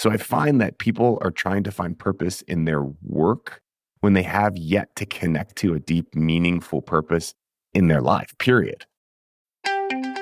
[0.00, 3.60] So I find that people are trying to find purpose in their work
[4.00, 7.34] when they have yet to connect to a deep, meaningful purpose
[7.74, 8.86] in their life, period.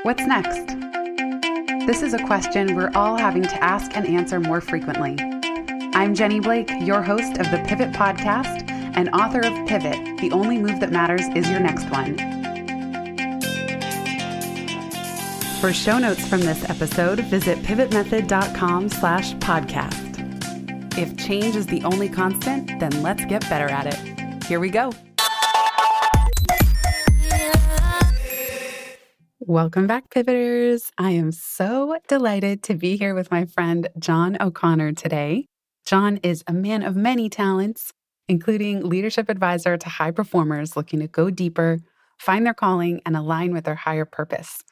[0.02, 0.66] What's next?
[1.86, 5.16] This is a question we're all having to ask and answer more frequently.
[5.94, 10.58] I'm Jenny Blake, your host of the Pivot Podcast and author of Pivot The Only
[10.58, 12.37] Move That Matters is Your Next One.
[15.60, 20.96] For show notes from this episode, visit pivotmethod.com slash podcast.
[20.96, 24.44] If change is the only constant, then let's get better at it.
[24.44, 24.92] Here we go.
[29.40, 30.92] Welcome back, Pivoters.
[30.96, 35.46] I am so delighted to be here with my friend John O'Connor today.
[35.84, 37.92] John is a man of many talents,
[38.28, 41.80] including leadership advisor to high performers looking to go deeper,
[42.16, 44.62] find their calling, and align with their higher purpose.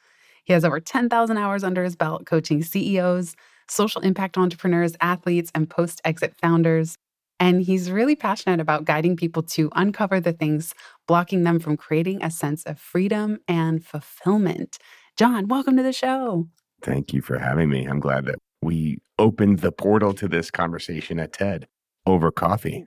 [0.47, 3.35] He has over 10,000 hours under his belt coaching CEOs,
[3.67, 6.95] social impact entrepreneurs, athletes, and post exit founders.
[7.37, 10.73] And he's really passionate about guiding people to uncover the things
[11.05, 14.77] blocking them from creating a sense of freedom and fulfillment.
[15.17, 16.47] John, welcome to the show.
[16.81, 17.83] Thank you for having me.
[17.83, 21.67] I'm glad that we opened the portal to this conversation at TED
[22.05, 22.85] over coffee.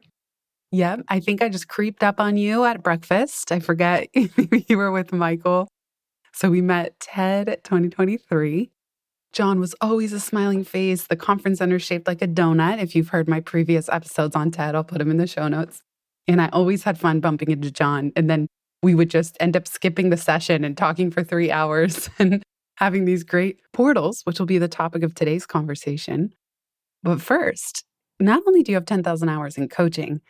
[0.73, 1.01] Yep.
[1.09, 3.53] I think I just creeped up on you at breakfast.
[3.53, 5.69] I forget you were with Michael.
[6.41, 8.71] So we met TED 2023.
[9.35, 12.81] John was always a smiling face, the conference center shaped like a donut.
[12.81, 15.83] If you've heard my previous episodes on TED, I'll put them in the show notes.
[16.27, 18.11] And I always had fun bumping into John.
[18.17, 18.47] And then
[18.83, 22.43] we would just end up skipping the session and talking for three hours and
[22.77, 26.33] having these great portals, which will be the topic of today's conversation.
[27.03, 27.85] But first,
[28.19, 30.23] not only do you have 10,000 hours in coaching,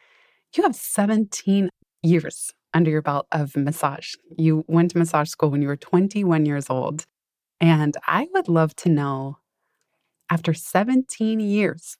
[0.56, 1.68] you have 17
[2.02, 4.14] years under your belt of massage.
[4.36, 7.06] You went to massage school when you were 21 years old.
[7.60, 9.38] And I would love to know
[10.30, 11.96] after 17 years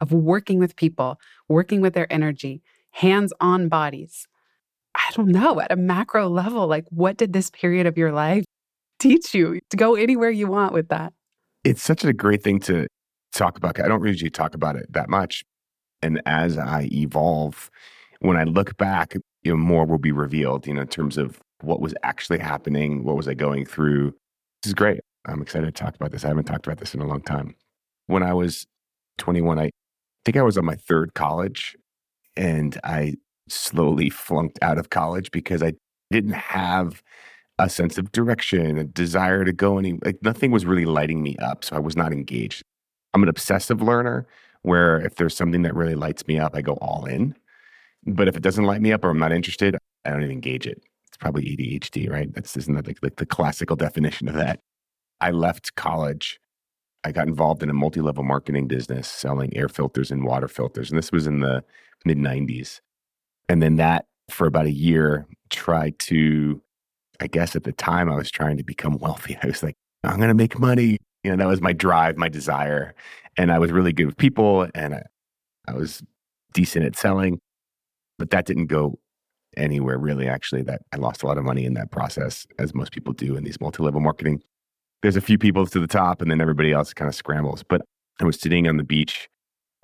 [0.00, 4.26] of working with people, working with their energy, hands on bodies,
[4.94, 8.44] I don't know, at a macro level, like what did this period of your life
[8.98, 11.12] teach you to go anywhere you want with that?
[11.64, 12.86] It's such a great thing to
[13.34, 13.80] talk about.
[13.80, 15.44] I don't usually talk about it that much.
[16.02, 17.70] And as I evolve,
[18.20, 21.40] when I look back, you know, more will be revealed, you know, in terms of
[21.60, 24.12] what was actually happening, what was I going through,
[24.62, 25.00] this is great.
[25.26, 26.24] I'm excited to talk about this.
[26.24, 27.54] I haven't talked about this in a long time.
[28.06, 28.66] When I was
[29.18, 29.70] 21, I
[30.24, 31.76] think I was on my third college
[32.36, 33.14] and I
[33.48, 35.74] slowly flunked out of college because I
[36.10, 37.02] didn't have
[37.58, 41.36] a sense of direction, a desire to go any like nothing was really lighting me
[41.36, 41.64] up.
[41.64, 42.62] So I was not engaged.
[43.12, 44.26] I'm an obsessive learner
[44.62, 47.36] where if there's something that really lights me up, I go all in.
[48.06, 50.66] But if it doesn't light me up or I'm not interested, I don't even engage
[50.66, 50.82] it
[51.14, 52.34] it's probably ADHD, right?
[52.34, 54.58] That's isn't that like, like the classical definition of that.
[55.20, 56.40] I left college.
[57.04, 60.90] I got involved in a multi-level marketing business selling air filters and water filters.
[60.90, 61.62] And this was in the
[62.04, 62.80] mid 90s.
[63.48, 66.60] And then that for about a year tried to,
[67.20, 69.38] I guess at the time I was trying to become wealthy.
[69.42, 70.98] I was like, I'm going to make money.
[71.22, 72.92] You know, that was my drive, my desire.
[73.36, 75.02] And I was really good with people and I,
[75.68, 76.02] I was
[76.54, 77.38] decent at selling,
[78.18, 78.98] but that didn't go
[79.56, 82.92] anywhere really actually that I lost a lot of money in that process, as most
[82.92, 84.42] people do in these multi-level marketing.
[85.02, 87.62] There's a few people to the top and then everybody else kind of scrambles.
[87.62, 87.82] But
[88.20, 89.28] I was sitting on the beach,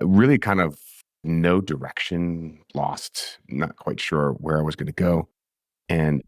[0.01, 0.77] really kind of
[1.23, 5.27] no direction, lost, not quite sure where I was going to go.
[5.87, 6.21] And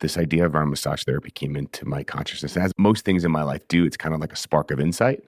[0.00, 2.56] this idea of our massage therapy came into my consciousness.
[2.56, 5.20] As most things in my life do, it's kind of like a spark of insight.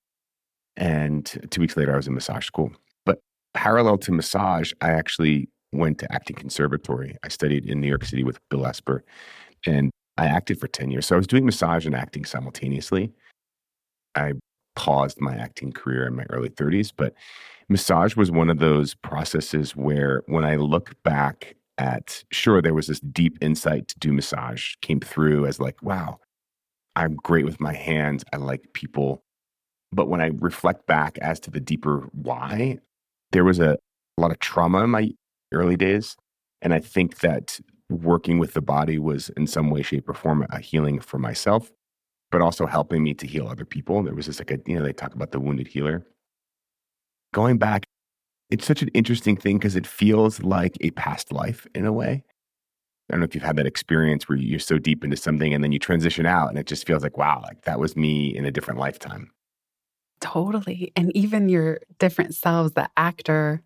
[0.77, 2.71] And two weeks later, I was in massage school.
[3.05, 3.19] But
[3.55, 7.17] parallel to massage, I actually went to acting conservatory.
[7.23, 9.05] I studied in New York City with Bill Esper,
[9.67, 11.07] and I acted for 10 years.
[11.07, 13.13] So I was doing massage and acting simultaneously.
[14.15, 14.33] I
[14.75, 17.15] paused my acting career in my early 30s, but
[17.69, 22.89] massage was one of those processes where when I look back at, sure, there was
[22.89, 26.19] this deep insight to do massage came through as like, wow,
[26.97, 28.25] I'm great with my hands.
[28.33, 29.23] I like people.
[29.93, 32.79] But when I reflect back as to the deeper why,
[33.31, 33.79] there was a,
[34.17, 35.11] a lot of trauma in my
[35.53, 36.17] early days.
[36.63, 37.61] And I think that
[37.91, 41.71] working with the body was in some way, shape, or form a healing for myself,
[42.31, 44.03] but also helping me to heal other people.
[44.03, 46.07] There was this like a, you know, they talk about the wounded healer.
[47.33, 47.85] Going back,
[48.51, 52.25] it's such an interesting thing because it feels like a past life in a way.
[53.09, 55.65] I don't know if you've had that experience where you're so deep into something and
[55.65, 58.45] then you transition out and it just feels like, wow, like that was me in
[58.45, 59.31] a different lifetime.
[60.21, 60.93] Totally.
[60.95, 63.63] And even your different selves, the actor,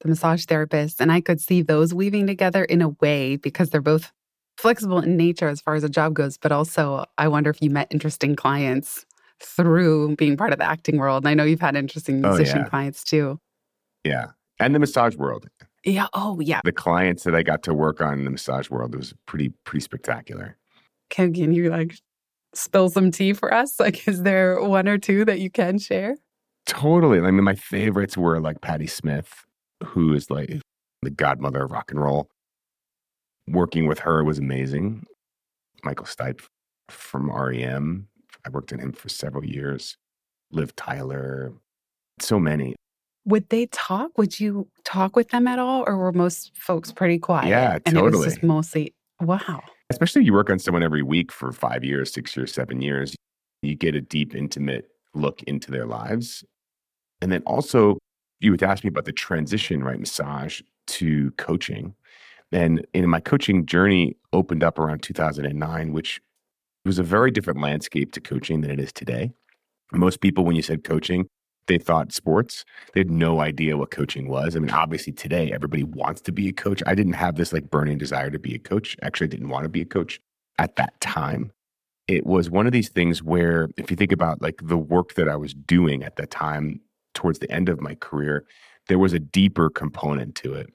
[0.00, 3.80] the massage therapist, and I could see those weaving together in a way because they're
[3.80, 4.12] both
[4.58, 7.70] flexible in nature as far as a job goes, but also I wonder if you
[7.70, 9.04] met interesting clients
[9.40, 11.22] through being part of the acting world.
[11.24, 12.68] And I know you've had interesting Oh, musician yeah.
[12.68, 13.38] clients too.
[14.04, 14.28] Yeah.
[14.58, 15.46] And the massage world.
[15.84, 16.06] Yeah.
[16.14, 16.62] Oh, yeah.
[16.64, 19.82] The clients that I got to work on in the massage world was pretty, pretty
[19.82, 20.56] spectacular.
[21.10, 21.94] Can, can you like
[22.54, 23.74] spill some tea for us?
[23.80, 26.16] Like, is there one or two that you can share?
[26.64, 27.18] Totally.
[27.20, 29.44] I mean, my favorites were like Patti Smith,
[29.84, 30.60] who is like
[31.02, 32.28] the godmother of rock and roll.
[33.48, 35.04] Working with her was amazing.
[35.84, 36.40] Michael Stipe
[36.88, 38.08] from REM.
[38.44, 39.96] I worked in him for several years.
[40.50, 41.52] Liv Tyler,
[42.20, 42.74] so many.
[43.24, 44.16] Would they talk?
[44.18, 45.84] Would you talk with them at all?
[45.86, 47.48] Or were most folks pretty quiet?
[47.48, 48.28] Yeah, And it was totally.
[48.30, 49.62] just mostly, wow.
[49.90, 53.16] Especially if you work on someone every week for five years, six years, seven years,
[53.62, 56.44] you get a deep, intimate look into their lives.
[57.20, 57.98] And then also,
[58.46, 59.98] you would ask me about the transition, right?
[59.98, 61.94] Massage to coaching.
[62.52, 66.20] And in my coaching journey opened up around 2009, which
[66.84, 69.32] was a very different landscape to coaching than it is today.
[69.92, 71.26] Most people, when you said coaching,
[71.66, 72.64] they thought sports.
[72.94, 74.54] They had no idea what coaching was.
[74.54, 76.84] I mean, obviously today everybody wants to be a coach.
[76.86, 78.96] I didn't have this like burning desire to be a coach.
[79.02, 80.20] Actually, I didn't want to be a coach
[80.60, 81.50] at that time.
[82.06, 85.28] It was one of these things where if you think about like the work that
[85.28, 86.80] I was doing at that time
[87.16, 88.44] towards the end of my career,
[88.86, 90.68] there was a deeper component to it.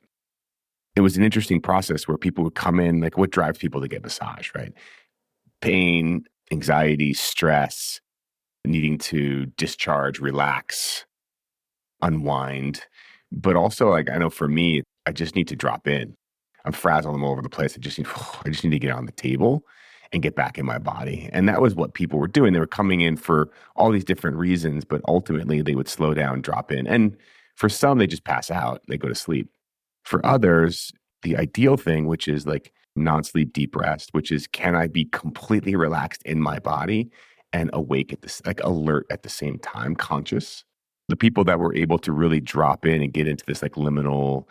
[0.97, 3.87] It was an interesting process where people would come in, like what drives people to
[3.87, 4.73] get massage, right?
[5.61, 8.01] Pain, anxiety, stress,
[8.65, 11.05] needing to discharge, relax,
[12.01, 12.81] unwind.
[13.31, 16.13] But also, like I know for me, I just need to drop in.
[16.65, 17.19] I'm frazzled.
[17.21, 17.75] All over the place.
[17.77, 18.07] I just need,
[18.45, 19.63] I just need to get on the table
[20.11, 21.29] and get back in my body.
[21.31, 22.53] And that was what people were doing.
[22.53, 26.41] They were coming in for all these different reasons, but ultimately they would slow down,
[26.41, 26.85] drop in.
[26.87, 27.15] And
[27.55, 29.49] for some, they just pass out, they go to sleep.
[30.03, 30.91] For others,
[31.21, 35.05] the ideal thing, which is like non sleep deep rest, which is can I be
[35.05, 37.09] completely relaxed in my body
[37.53, 40.65] and awake at this, like alert at the same time, conscious?
[41.07, 44.45] The people that were able to really drop in and get into this like liminal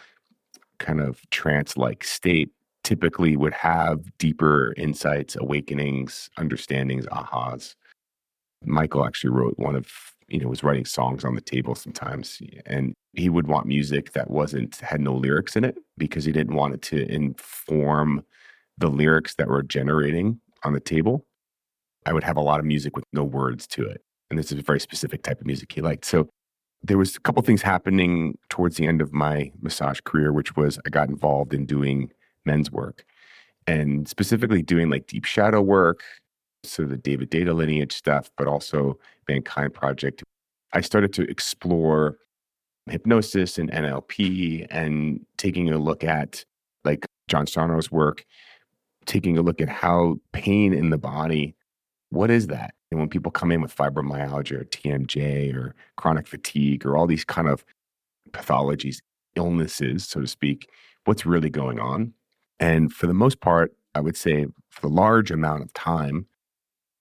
[0.79, 2.51] kind of trance like state
[2.90, 7.76] typically would have deeper insights, awakenings, understandings, ahas.
[8.64, 9.87] Michael actually wrote one of,
[10.26, 12.42] you know, was writing songs on the table sometimes.
[12.66, 16.56] And he would want music that wasn't, had no lyrics in it because he didn't
[16.56, 18.25] want it to inform
[18.76, 21.25] the lyrics that were generating on the table.
[22.06, 24.02] I would have a lot of music with no words to it.
[24.31, 26.04] And this is a very specific type of music he liked.
[26.04, 26.28] So
[26.82, 30.81] there was a couple things happening towards the end of my massage career, which was
[30.84, 32.10] I got involved in doing
[32.44, 33.04] men's work
[33.66, 36.02] and specifically doing like deep shadow work.
[36.64, 38.98] So the David Deida lineage stuff, but also
[39.28, 40.22] Mankind Project.
[40.72, 42.19] I started to explore
[42.87, 46.44] hypnosis and NLP and taking a look at
[46.84, 48.25] like John Sarno's work,
[49.06, 51.54] taking a look at how pain in the body,
[52.10, 52.75] what is that?
[52.90, 57.25] And when people come in with fibromyalgia or TMJ or chronic fatigue or all these
[57.25, 57.64] kind of
[58.32, 58.98] pathologies,
[59.37, 60.69] illnesses, so to speak,
[61.04, 62.12] what's really going on?
[62.61, 66.27] And for the most part, I would say for the large amount of time,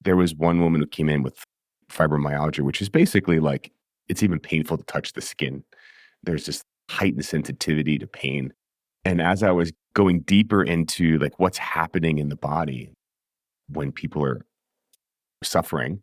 [0.01, 1.43] there was one woman who came in with
[1.91, 3.71] fibromyalgia, which is basically like
[4.07, 5.63] it's even painful to touch the skin.
[6.23, 8.53] There's this heightened sensitivity to pain.
[9.05, 12.91] And as I was going deeper into like what's happening in the body
[13.67, 14.45] when people are
[15.43, 16.01] suffering,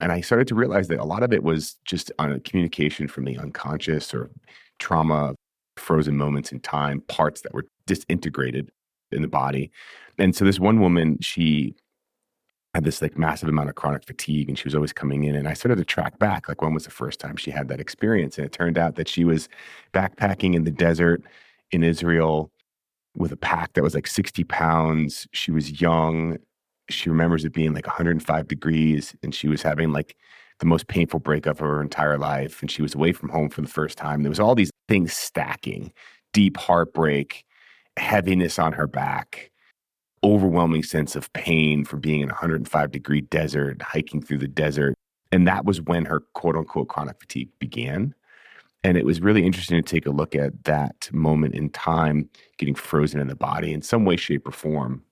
[0.00, 3.06] and I started to realize that a lot of it was just on a communication
[3.06, 4.30] from the unconscious or
[4.80, 5.34] trauma,
[5.82, 8.70] frozen moments in time, parts that were disintegrated
[9.10, 9.70] in the body.
[10.18, 11.74] And so this one woman, she
[12.74, 15.46] had this like massive amount of chronic fatigue and she was always coming in and
[15.46, 18.38] I started to track back like when was the first time she had that experience?
[18.38, 19.48] And it turned out that she was
[19.92, 21.22] backpacking in the desert
[21.70, 22.50] in Israel
[23.14, 25.26] with a pack that was like 60 pounds.
[25.32, 26.38] She was young.
[26.88, 30.16] She remembers it being like 105 degrees and she was having like
[30.62, 33.60] the most painful breakup of her entire life and she was away from home for
[33.60, 35.92] the first time there was all these things stacking
[36.32, 37.44] deep heartbreak
[37.98, 39.52] heaviness on her back
[40.24, 44.94] overwhelming sense of pain from being in a 105 degree desert, hiking through the desert.
[45.30, 48.14] And that was when her quote unquote chronic fatigue began.
[48.84, 52.28] And it was really interesting to take a look at that moment in time
[52.58, 55.04] getting frozen in the body in some way, shape, or form.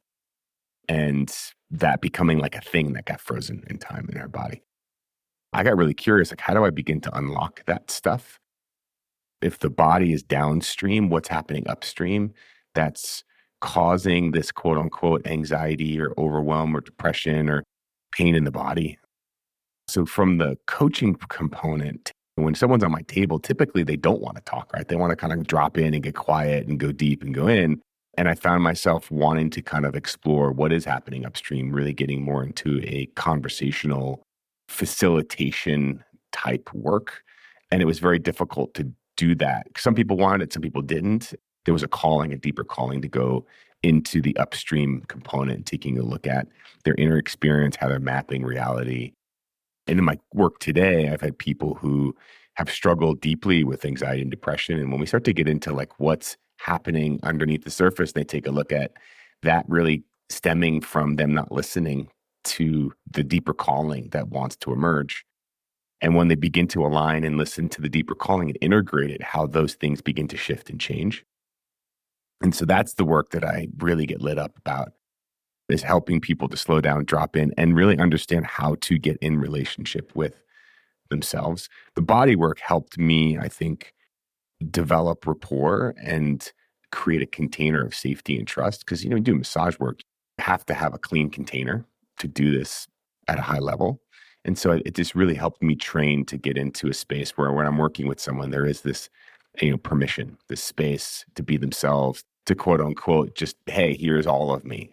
[0.89, 1.33] And
[1.71, 4.63] that becoming like a thing that got frozen in time in her body.
[5.53, 8.39] I got really curious like, how do I begin to unlock that stuff?
[9.43, 12.33] If the body is downstream, what's happening upstream?
[12.75, 13.25] That's
[13.61, 17.65] causing this quote unquote anxiety or overwhelm or depression or
[18.13, 18.99] pain in the body.
[19.89, 24.43] So, from the coaching component, when someone's on my table, typically they don't want to
[24.43, 24.87] talk, right?
[24.87, 27.49] They want to kind of drop in and get quiet and go deep and go
[27.49, 27.81] in.
[28.17, 32.23] And I found myself wanting to kind of explore what is happening upstream, really getting
[32.23, 34.23] more into a conversational
[34.71, 37.23] facilitation type work.
[37.71, 39.67] And it was very difficult to do that.
[39.77, 41.35] Some people wanted it, some people didn't.
[41.65, 43.45] There was a calling, a deeper calling to go
[43.83, 46.47] into the upstream component, taking a look at
[46.85, 49.13] their inner experience, how they're mapping reality.
[49.87, 52.15] And in my work today, I've had people who
[52.55, 54.79] have struggled deeply with anxiety and depression.
[54.79, 58.47] And when we start to get into like what's happening underneath the surface, they take
[58.47, 58.93] a look at
[59.43, 62.09] that really stemming from them not listening
[62.45, 65.25] to the deeper calling that wants to emerge.
[66.01, 69.23] And when they begin to align and listen to the deeper calling and integrate it,
[69.23, 71.25] how those things begin to shift and change.
[72.43, 74.93] And so that's the work that I really get lit up about
[75.69, 79.39] is helping people to slow down, drop in, and really understand how to get in
[79.39, 80.43] relationship with
[81.11, 81.69] themselves.
[81.95, 83.93] The body work helped me, I think,
[84.71, 86.51] develop rapport and
[86.93, 88.81] create a container of safety and trust.
[88.81, 90.01] Because, you know, you do massage work,
[90.39, 91.85] you have to have a clean container
[92.21, 92.87] to do this
[93.29, 94.01] at a high level.
[94.45, 97.67] And so it just really helped me train to get into a space where when
[97.67, 99.11] I'm working with someone, there is this,
[99.61, 104.53] you know, permission, this space to be themselves, to quote unquote, just, hey, here's all
[104.55, 104.91] of me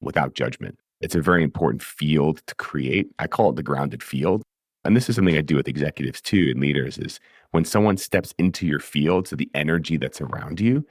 [0.00, 0.78] without judgment.
[1.00, 3.08] It's a very important field to create.
[3.20, 4.42] I call it the grounded field.
[4.84, 7.20] And this is something I do with executives too and leaders is
[7.50, 10.84] when someone steps into your field, so the energy that's around you,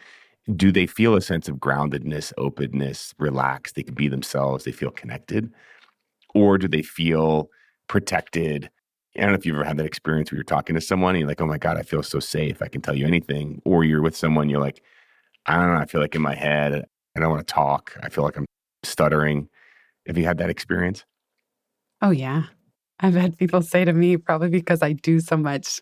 [0.56, 3.75] do they feel a sense of groundedness, openness, relaxed?
[3.75, 5.51] They can be themselves, they feel connected?
[6.38, 7.50] Or do they feel
[7.88, 8.70] protected?
[9.17, 11.22] I don't know if you've ever had that experience where you're talking to someone and
[11.22, 12.62] you're like, oh my God, I feel so safe.
[12.62, 13.60] I can tell you anything.
[13.65, 14.84] Or you're with someone, you're like,
[15.48, 17.98] I don't know, I feel like in my head, I don't want to talk.
[18.03, 18.46] I feel like I'm
[18.84, 19.50] stuttering.
[20.06, 21.06] Have you had that experience?
[22.03, 22.44] Oh, yeah.
[23.00, 25.82] I've had people say to me, probably because I do so much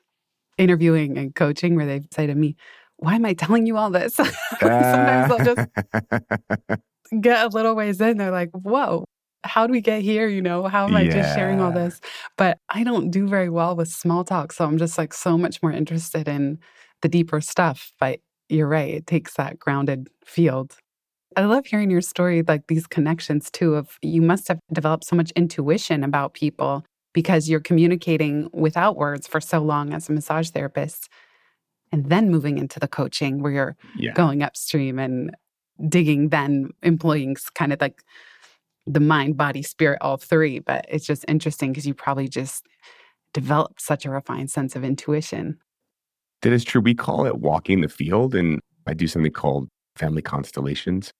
[0.58, 2.56] interviewing and coaching, where they say to me,
[2.96, 4.14] Why am I telling you all this?
[4.60, 5.68] Sometimes they'll just
[7.22, 8.18] get a little ways in.
[8.18, 9.06] They're like, Whoa,
[9.46, 10.28] how do we get here?
[10.28, 11.12] You know, how am I yeah.
[11.12, 12.02] just sharing all this?
[12.38, 14.52] But I don't do very well with small talk.
[14.52, 16.60] So I'm just like so much more interested in
[17.02, 17.94] the deeper stuff.
[18.00, 20.76] But you're right, it takes that grounded field.
[21.38, 25.16] I love hearing your story, like these connections too, of you must have developed so
[25.16, 30.50] much intuition about people because you're communicating without words for so long as a massage
[30.50, 31.10] therapist.
[31.92, 34.14] And then moving into the coaching where you're yeah.
[34.14, 35.36] going upstream and
[35.90, 38.02] digging, then employing kind of like
[38.88, 40.60] the mind, body, spirit, all three.
[40.60, 42.66] But it's just interesting because you probably just
[43.34, 45.58] developed such a refined sense of intuition.
[46.42, 46.82] That is true.
[46.82, 51.12] We call it walking the field, and I do something called family constellations.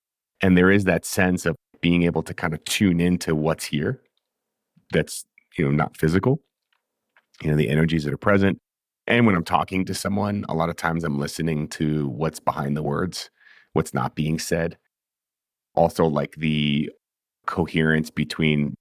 [0.42, 4.02] And there is that sense of being able to kind of tune into what's here
[4.92, 5.26] that's,
[5.58, 6.42] you know, not physical,
[7.42, 8.60] you know, the energies that are present.
[9.08, 12.76] And when I'm talking to someone, a lot of times I'm listening to what's behind
[12.76, 13.30] the words,
[13.74, 14.78] what's not being said.
[15.76, 16.92] Also, like the
[17.46, 18.76] coherence between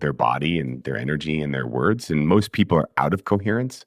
[0.00, 2.10] their body and their energy and their words.
[2.10, 3.84] And most people are out of coherence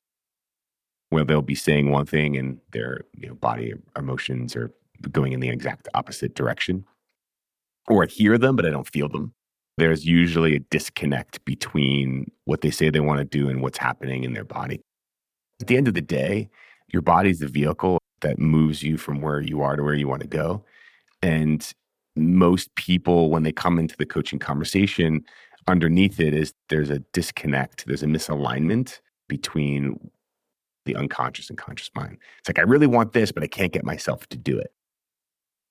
[1.09, 4.71] where they'll be saying one thing and their you know, body emotions are
[5.11, 6.85] going in the exact opposite direction.
[7.87, 9.33] Or I hear them, but I don't feel them.
[9.77, 14.23] There's usually a disconnect between what they say they want to do and what's happening
[14.23, 14.81] in their body.
[15.59, 16.49] At the end of the day,
[16.89, 20.21] your body's the vehicle that moves you from where you are to where you want
[20.21, 20.63] to go.
[21.21, 21.69] And
[22.15, 25.23] most people, when they come into the coaching conversation,
[25.67, 28.99] underneath it is there's a disconnect, there's a misalignment
[29.29, 30.11] between
[30.85, 32.17] the unconscious and conscious mind.
[32.39, 34.73] It's like, I really want this, but I can't get myself to do it.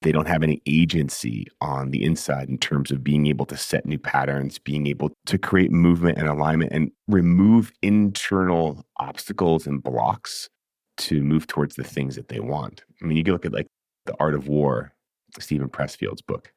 [0.03, 3.85] They don't have any agency on the inside in terms of being able to set
[3.85, 10.49] new patterns, being able to create movement and alignment and remove internal obstacles and blocks
[10.99, 12.83] to move towards the things that they want.
[13.03, 13.67] I mean, you can look at like
[14.07, 14.93] the art of war
[15.39, 16.53] Steven Pressfield's book.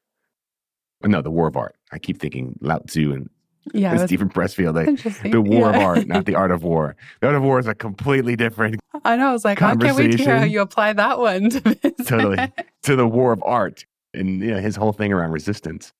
[1.04, 1.76] No, The War of Art.
[1.92, 3.30] I keep thinking Lao Tzu and
[3.74, 4.76] yeah, Steven Pressfield.
[4.76, 5.78] Like, the War yeah.
[5.78, 6.96] of Art, not the Art of War.
[7.22, 8.80] The Art of War is a completely different.
[9.06, 9.30] I know.
[9.30, 11.50] I was like, oh, I can't wait to hear how you apply that one.
[11.50, 12.38] To totally
[12.84, 15.94] to the War of Art and you know, his whole thing around resistance.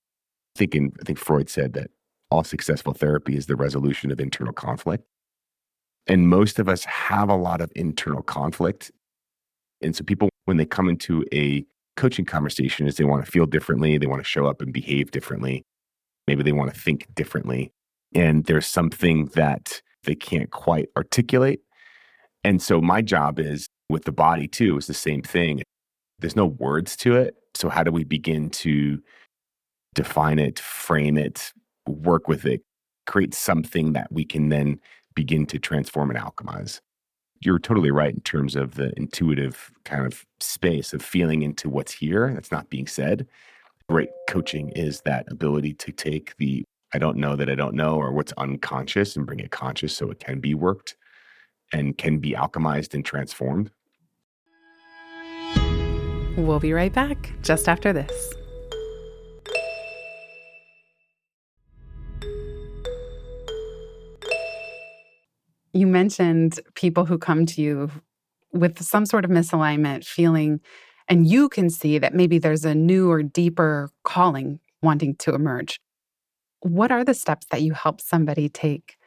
[0.56, 1.90] Thinking, I think Freud said that
[2.30, 5.04] all successful therapy is the resolution of internal conflict.
[6.06, 8.92] And most of us have a lot of internal conflict.
[9.82, 11.66] And so people, when they come into a
[11.96, 15.12] coaching conversation is they want to feel differently, they want to show up and behave
[15.12, 15.64] differently.
[16.28, 17.72] Maybe they want to think differently.
[18.16, 21.62] And there's something that they can't quite articulate.
[22.44, 25.62] And so my job is with the body too, is the same thing.
[26.20, 27.36] There's no words to it.
[27.56, 29.00] So how do we begin to
[29.94, 31.52] define it, frame it,
[31.88, 32.62] work with it,
[33.06, 34.80] create something that we can then
[35.16, 36.80] begin to transform and alchemize?
[37.46, 41.92] You're totally right in terms of the intuitive kind of space of feeling into what's
[41.92, 43.28] here that's not being said.
[43.90, 47.96] Great coaching is that ability to take the I don't know that I don't know,
[47.96, 50.96] or what's unconscious and bring it conscious so it can be worked
[51.72, 53.72] and can be alchemized and transformed.
[56.38, 58.34] We'll be right back just after this.
[65.74, 67.90] You mentioned people who come to you
[68.52, 70.62] with some sort of misalignment, feeling,
[71.10, 75.80] and you can see that maybe there's a new or deeper calling wanting to emerge.
[76.62, 78.98] What are the steps that you help somebody take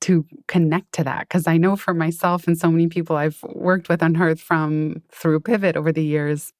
[0.00, 1.28] to connect to that?
[1.28, 5.40] Because I know for myself and so many people I've worked with heard from through
[5.40, 6.52] Pivot over the years,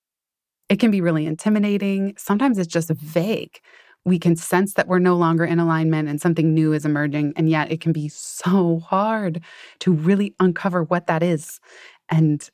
[0.68, 2.14] it can be really intimidating.
[2.18, 3.60] Sometimes it's just vague.
[4.06, 7.34] We can sense that we're no longer in alignment and something new is emerging.
[7.36, 9.42] And yet it can be so hard
[9.80, 11.60] to really uncover what that is
[12.08, 12.48] and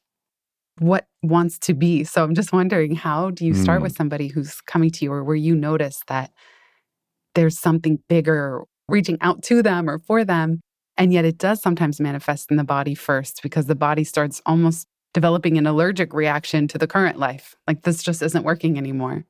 [0.78, 2.04] what wants to be.
[2.04, 3.82] So I'm just wondering how do you start mm.
[3.82, 6.32] with somebody who's coming to you or where you notice that
[7.35, 10.61] there's something bigger reaching out to them or for them?
[10.97, 14.87] And yet it does sometimes manifest in the body first because the body starts almost
[15.14, 17.54] developing an allergic reaction to the current life.
[17.66, 19.25] Like this just isn't working anymore.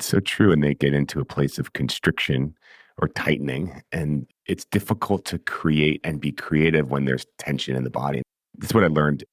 [0.00, 0.52] So true.
[0.52, 2.54] And they get into a place of constriction
[3.00, 3.82] or tightening.
[3.92, 8.22] And it's difficult to create and be creative when there's tension in the body.
[8.56, 9.24] That's what I learned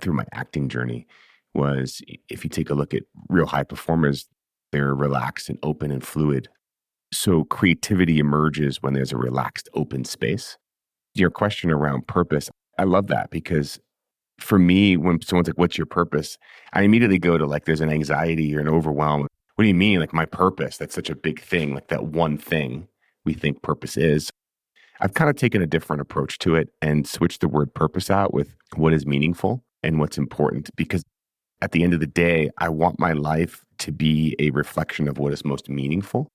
[0.00, 1.06] through my acting journey
[1.54, 4.26] was if you take a look at real high performers,
[4.72, 6.48] they're relaxed and open and fluid.
[7.12, 10.58] So creativity emerges when there's a relaxed, open space.
[11.14, 13.78] Your question around purpose, I love that because
[14.40, 16.36] for me, when someone's like, What's your purpose?
[16.72, 19.28] I immediately go to like, there's an anxiety or an overwhelm.
[19.54, 20.00] What do you mean?
[20.00, 20.76] Like, my purpose?
[20.76, 22.88] That's such a big thing, like that one thing
[23.24, 24.30] we think purpose is.
[25.00, 28.32] I've kind of taken a different approach to it and switched the word purpose out
[28.32, 31.02] with what is meaningful and what's important because
[31.62, 35.18] at the end of the day, I want my life to be a reflection of
[35.18, 36.28] what is most meaningful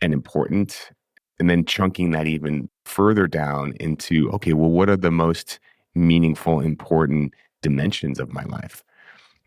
[0.00, 0.90] and important.
[1.38, 5.60] And then chunking that even further down into, okay, well, what are the most
[5.94, 8.82] meaningful, important dimensions of my life.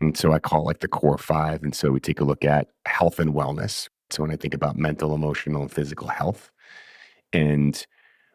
[0.02, 1.62] And so I call like the core five.
[1.62, 3.88] And so we take a look at health and wellness.
[4.10, 6.50] So when I think about mental, emotional, and physical health,
[7.32, 7.86] and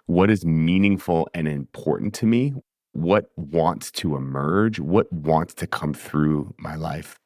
[0.08, 2.54] what is meaningful and important to me,
[2.94, 7.20] what wants to emerge, what wants to come through my life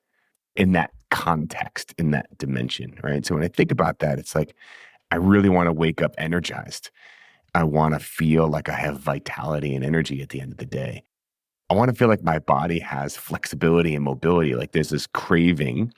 [0.56, 3.26] in that context, in that dimension, right?
[3.26, 4.56] So when I think about that, it's like
[5.12, 6.90] I really want to wake up energized.
[7.54, 10.66] I want to feel like I have vitality and energy at the end of the
[10.66, 11.04] day.
[11.72, 14.56] I want to feel like my body has flexibility and mobility.
[14.56, 15.94] Like there's this craving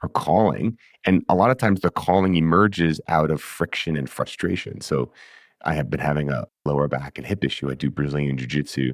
[0.00, 0.78] or calling.
[1.04, 4.80] And a lot of times the calling emerges out of friction and frustration.
[4.80, 5.10] So
[5.64, 7.68] I have been having a lower back and hip issue.
[7.68, 8.92] I do Brazilian Jiu Jitsu.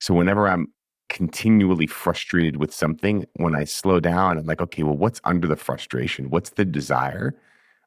[0.00, 0.66] So whenever I'm
[1.10, 5.54] continually frustrated with something, when I slow down, I'm like, okay, well, what's under the
[5.54, 6.28] frustration?
[6.28, 7.36] What's the desire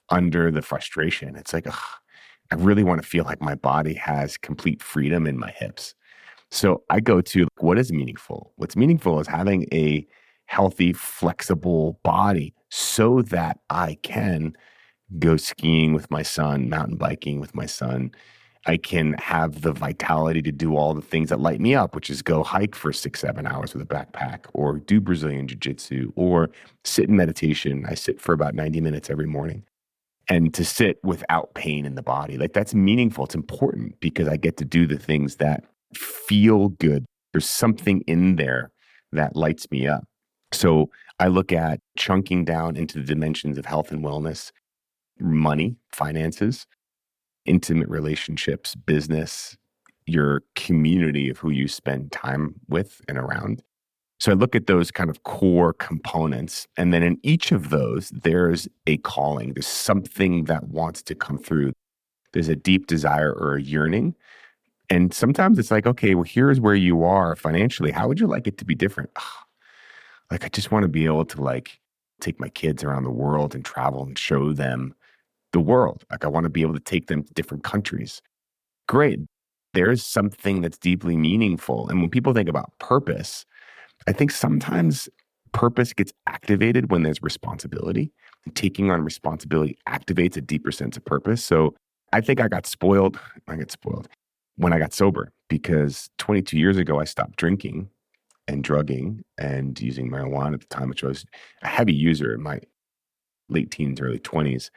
[0.08, 1.36] under the frustration?
[1.36, 1.75] It's like, ugh,
[2.51, 5.93] I really want to feel like my body has complete freedom in my hips.
[6.51, 8.51] So I go to what is meaningful?
[8.57, 10.05] What's meaningful is having a
[10.45, 14.55] healthy, flexible body so that I can
[15.17, 18.11] go skiing with my son, mountain biking with my son.
[18.65, 22.09] I can have the vitality to do all the things that light me up, which
[22.09, 26.11] is go hike for six, seven hours with a backpack, or do Brazilian Jiu Jitsu,
[26.15, 26.51] or
[26.83, 27.85] sit in meditation.
[27.87, 29.63] I sit for about 90 minutes every morning
[30.27, 32.37] and to sit without pain in the body.
[32.37, 33.25] Like that's meaningful.
[33.25, 35.63] It's important because I get to do the things that
[35.95, 37.06] feel good.
[37.34, 38.71] There's something in there
[39.12, 40.06] that lights me up.
[40.54, 44.51] So I look at chunking down into the dimensions of health and wellness,
[45.19, 46.65] money, finances,
[47.45, 49.58] intimate relationships, business,
[50.06, 53.63] your community of who you spend time with and around.
[54.19, 56.67] So I look at those kind of core components.
[56.77, 61.38] And then in each of those, there's a calling, there's something that wants to come
[61.39, 61.73] through.
[62.34, 64.15] There's a deep desire or a yearning.
[64.91, 67.91] And sometimes it's like, okay, well, here's where you are financially.
[67.91, 69.10] How would you like it to be different?
[70.32, 71.80] like, I just want to be able to like
[72.19, 74.93] take my kids around the world and travel and show them
[75.54, 76.04] the world.
[76.12, 78.21] Like, I want to be able to take them to different countries.
[78.89, 79.21] Great.
[79.73, 81.88] There's something that's deeply meaningful.
[81.88, 83.45] And when people think about purpose,
[84.08, 85.08] I think sometimes
[85.54, 88.12] purpose gets activated when there's responsibility.
[88.45, 91.41] And taking on responsibility activates a deeper sense of purpose.
[91.45, 91.75] So
[92.12, 93.17] I think I got spoiled.
[93.47, 94.10] I got spoiled
[94.62, 97.89] when I got sober because 22 years ago, I stopped drinking
[98.47, 101.26] and drugging and using marijuana at the time, which I was
[101.63, 102.60] a heavy user in my
[103.50, 104.69] late teens, early 20s.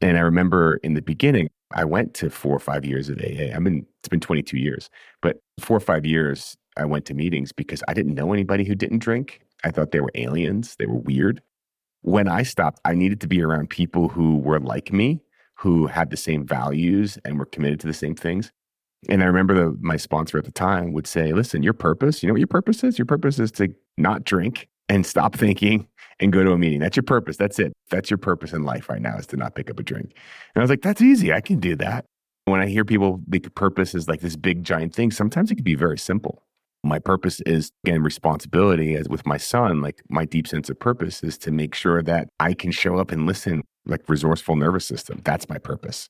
[0.00, 3.54] And I remember in the beginning, I went to four or five years of AA.
[3.54, 4.88] I've been, it's been 22 years,
[5.20, 8.74] but four or five years I went to meetings because I didn't know anybody who
[8.74, 9.42] didn't drink.
[9.64, 11.42] I thought they were aliens, they were weird.
[12.00, 15.20] When I stopped, I needed to be around people who were like me,
[15.56, 18.50] who had the same values and were committed to the same things.
[19.08, 22.26] And I remember the, my sponsor at the time would say, listen, your purpose, you
[22.26, 22.98] know what your purpose is?
[22.98, 25.86] Your purpose is to not drink and stop thinking
[26.18, 26.80] and go to a meeting.
[26.80, 27.36] That's your purpose.
[27.36, 27.72] That's it.
[27.90, 30.12] That's your purpose in life right now is to not pick up a drink.
[30.54, 31.32] And I was like, that's easy.
[31.32, 32.04] I can do that.
[32.44, 35.64] When I hear people think purpose is like this big giant thing, sometimes it can
[35.64, 36.42] be very simple.
[36.82, 41.22] My purpose is again responsibility as with my son, like my deep sense of purpose
[41.22, 45.20] is to make sure that I can show up and listen like resourceful nervous system.
[45.24, 46.08] That's my purpose.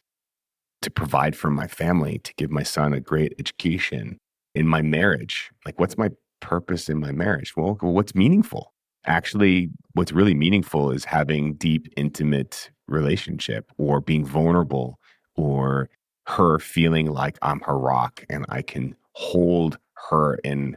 [0.83, 4.19] To provide for my family, to give my son a great education
[4.55, 5.51] in my marriage.
[5.67, 7.55] Like what's my purpose in my marriage?
[7.57, 8.73] Well, what's meaningful?
[9.07, 14.99] Actually, what's really meaningful is having deep, intimate relationship or being vulnerable
[15.37, 15.89] or
[16.27, 19.79] her feeling like I'm her rock and I can hold
[20.11, 20.77] her in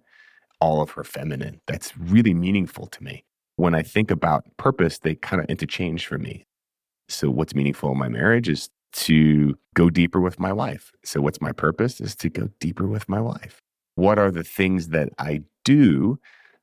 [0.60, 1.60] all of her feminine.
[1.68, 3.26] That's really meaningful to me.
[3.58, 6.46] When I think about purpose, they kind of interchange for me.
[7.10, 10.92] So, what's meaningful in my marriage is to go deeper with my wife.
[11.04, 13.60] So, what's my purpose is to go deeper with my wife.
[13.96, 16.20] What are the things that I do?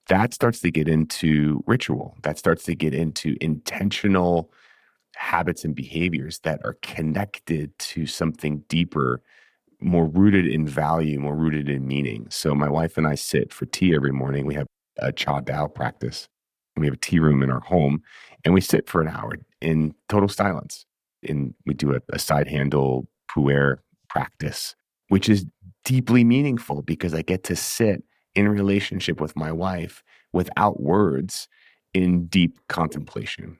[0.08, 2.16] That starts to get into ritual.
[2.22, 4.52] That starts to get into intentional
[5.16, 9.20] habits and behaviors that are connected to something deeper,
[9.80, 12.26] more rooted in value, more rooted in meaning.
[12.30, 14.46] So my wife and I sit for tea every morning.
[14.46, 14.66] We have
[14.98, 16.28] a Cha Dao practice.
[16.76, 18.02] We have a tea room in our home,
[18.44, 20.86] and we sit for an hour in total silence.
[21.28, 23.78] And we do a, a side handle pu'er
[24.08, 24.74] practice,
[25.08, 25.46] which is
[25.84, 28.02] deeply meaningful because I get to sit
[28.34, 30.02] in relationship with my wife
[30.32, 31.48] without words
[31.92, 33.58] in deep contemplation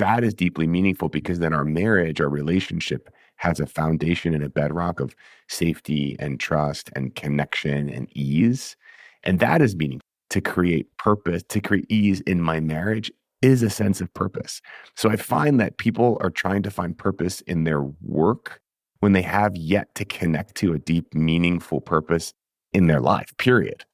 [0.00, 4.48] that is deeply meaningful because then our marriage, our relationship has a foundation and a
[4.48, 5.14] bedrock of
[5.46, 8.76] safety and trust and connection and ease.
[9.24, 13.70] And that is meaningful to create purpose, to create ease in my marriage is a
[13.70, 14.60] sense of purpose.
[14.96, 18.60] So I find that people are trying to find purpose in their work
[19.00, 22.34] when they have yet to connect to a deep, meaningful purpose
[22.72, 23.84] in their life, period.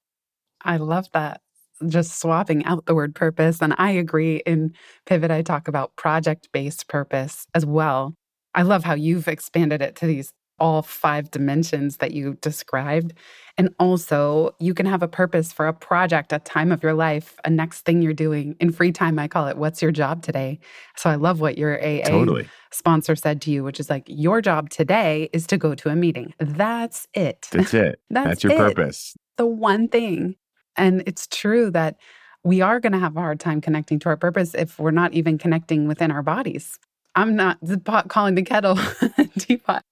[0.63, 1.41] I love that
[1.89, 3.61] just swapping out the word purpose.
[3.61, 4.73] And I agree in
[5.05, 8.15] Pivot, I talk about project based purpose as well.
[8.55, 13.13] I love how you've expanded it to these all five dimensions that you described.
[13.59, 17.37] And also, you can have a purpose for a project, a time of your life,
[17.45, 18.55] a next thing you're doing.
[18.61, 20.59] In free time, I call it, What's your job today?
[20.97, 22.49] So I love what your AA totally.
[22.71, 25.97] sponsor said to you, which is like, Your job today is to go to a
[25.97, 26.35] meeting.
[26.39, 27.49] That's it.
[27.51, 28.01] That's it.
[28.11, 28.59] That's, That's your it.
[28.59, 29.17] purpose.
[29.37, 30.37] The one thing
[30.77, 31.97] and it's true that
[32.45, 35.15] we are going to have a hard time connecting to our purpose if we're not
[35.15, 36.79] even connecting within our bodies.
[37.15, 38.79] I'm not the pot calling the kettle
[39.39, 39.83] teapot.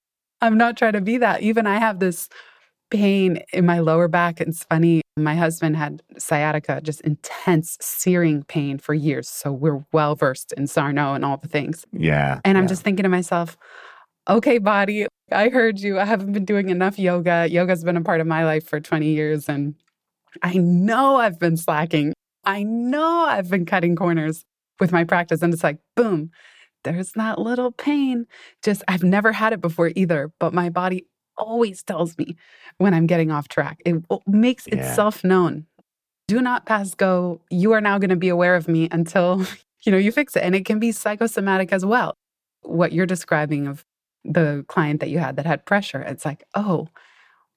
[0.44, 1.40] I'm not trying to be that.
[1.40, 2.28] Even I have this
[2.90, 4.40] pain in my lower back.
[4.42, 5.00] It's funny.
[5.16, 9.28] My husband had sciatica, just intense searing pain for years.
[9.28, 11.86] So we're well versed in Sarno and all the things.
[11.92, 12.40] Yeah.
[12.44, 12.68] And I'm yeah.
[12.68, 13.56] just thinking to myself,
[14.28, 15.98] okay, body, I heard you.
[15.98, 17.48] I haven't been doing enough yoga.
[17.50, 19.48] Yoga's been a part of my life for 20 years.
[19.48, 19.74] And
[20.42, 22.12] I know I've been slacking.
[22.44, 24.44] I know I've been cutting corners
[24.78, 25.40] with my practice.
[25.40, 26.30] And it's like, boom,
[26.84, 28.26] there's that little pain.
[28.62, 32.36] Just, I've never had it before either, but my body always tells me
[32.78, 33.80] when I'm getting off track.
[33.84, 34.76] It makes yeah.
[34.76, 35.66] itself known.
[36.28, 37.40] Do not pass go.
[37.50, 39.44] You are now going to be aware of me until,
[39.84, 40.42] you know, you fix it.
[40.42, 42.14] And it can be psychosomatic as well.
[42.62, 43.84] What you're describing of
[44.24, 46.88] the client that you had that had pressure, it's like, oh,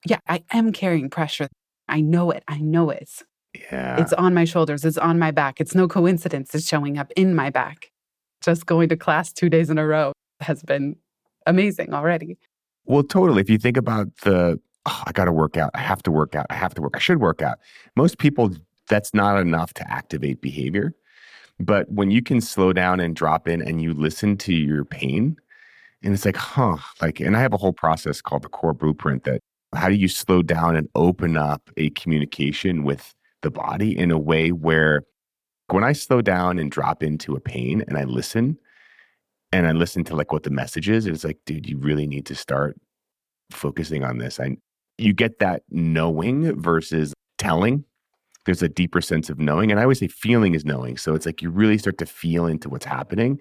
[0.06, 1.48] yeah, I am carrying pressure.
[1.88, 2.44] I know it.
[2.48, 3.10] I know it.
[3.72, 4.02] Yeah.
[4.02, 4.84] It's on my shoulders.
[4.84, 5.62] It's on my back.
[5.62, 7.92] It's no coincidence it's showing up in my back.
[8.42, 10.96] Just going to class two days in a row has been
[11.46, 12.38] amazing already.
[12.86, 13.42] Well, totally.
[13.42, 15.72] If you think about the, oh, I got to work out.
[15.74, 16.46] I have to work out.
[16.50, 16.94] I have to work.
[16.96, 17.58] I should work out.
[17.96, 18.52] Most people,
[18.88, 20.94] that's not enough to activate behavior.
[21.60, 25.38] But when you can slow down and drop in and you listen to your pain,
[26.04, 29.24] and it's like, huh, like, and I have a whole process called the core blueprint
[29.24, 29.42] that
[29.74, 34.18] how do you slow down and open up a communication with the body in a
[34.18, 35.02] way where
[35.70, 38.58] when I slow down and drop into a pain and I listen
[39.52, 42.26] and I listen to like what the message is, it's like, dude, you really need
[42.28, 42.78] to start
[43.52, 44.40] focusing on this.
[44.40, 44.58] I
[44.98, 47.84] you get that knowing versus telling.
[48.46, 49.72] There's a deeper sense of knowing.
[49.72, 50.98] And I always say feeling is knowing.
[50.98, 53.40] So it's like you really start to feel into what's happening.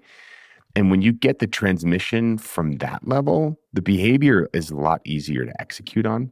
[0.75, 5.45] And when you get the transmission from that level, the behavior is a lot easier
[5.45, 6.31] to execute on.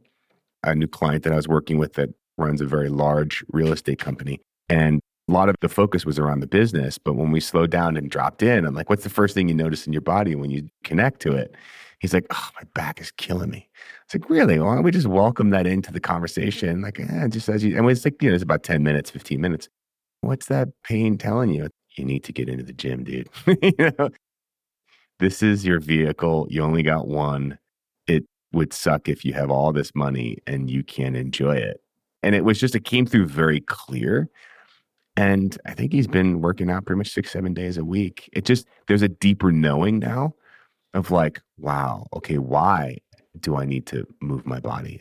[0.62, 3.98] A new client that I was working with that runs a very large real estate
[3.98, 4.40] company.
[4.68, 6.98] And a lot of the focus was around the business.
[6.98, 9.54] But when we slowed down and dropped in, I'm like, what's the first thing you
[9.54, 11.54] notice in your body when you connect to it?
[11.98, 13.68] He's like, oh, my back is killing me.
[14.04, 14.58] It's like, really?
[14.58, 16.82] Why don't we just welcome that into the conversation?
[16.82, 19.40] Like, eh, just as you, and it's like, you know, it's about 10 minutes, 15
[19.40, 19.68] minutes.
[20.20, 21.68] What's that pain telling you?
[21.96, 23.28] You need to get into the gym, dude.
[23.46, 24.10] you know,
[25.18, 26.46] this is your vehicle.
[26.50, 27.58] You only got one.
[28.06, 31.80] It would suck if you have all this money and you can't enjoy it.
[32.22, 34.28] And it was just, it came through very clear.
[35.16, 38.28] And I think he's been working out pretty much six, seven days a week.
[38.32, 40.34] It just, there's a deeper knowing now
[40.92, 42.98] of like, wow, okay, why
[43.40, 45.00] do I need to move my body?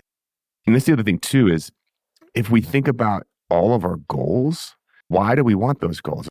[0.65, 1.71] And that's the other thing too is
[2.33, 4.75] if we think about all of our goals,
[5.07, 6.27] why do we want those goals?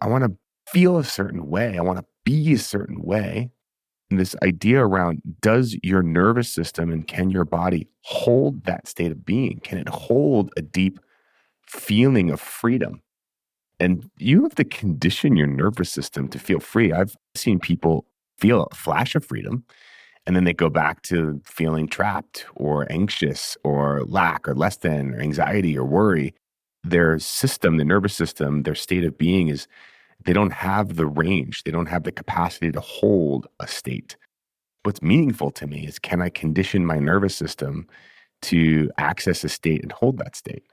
[0.00, 0.36] I want to
[0.70, 1.76] feel a certain way.
[1.78, 3.50] I want to be a certain way.
[4.10, 9.12] And this idea around does your nervous system and can your body hold that state
[9.12, 9.60] of being?
[9.62, 11.00] Can it hold a deep
[11.70, 13.00] feeling of freedom?
[13.78, 16.92] And you have to condition your nervous system to feel free.
[16.92, 18.04] I've seen people
[18.38, 19.64] feel a flash of freedom
[20.26, 25.14] and then they go back to feeling trapped or anxious or lack or less than
[25.14, 26.34] or anxiety or worry.
[26.84, 29.66] Their system, the nervous system, their state of being is
[30.24, 34.16] they don't have the range, they don't have the capacity to hold a state.
[34.82, 37.86] What's meaningful to me is can I condition my nervous system
[38.42, 40.64] to access a state and hold that state,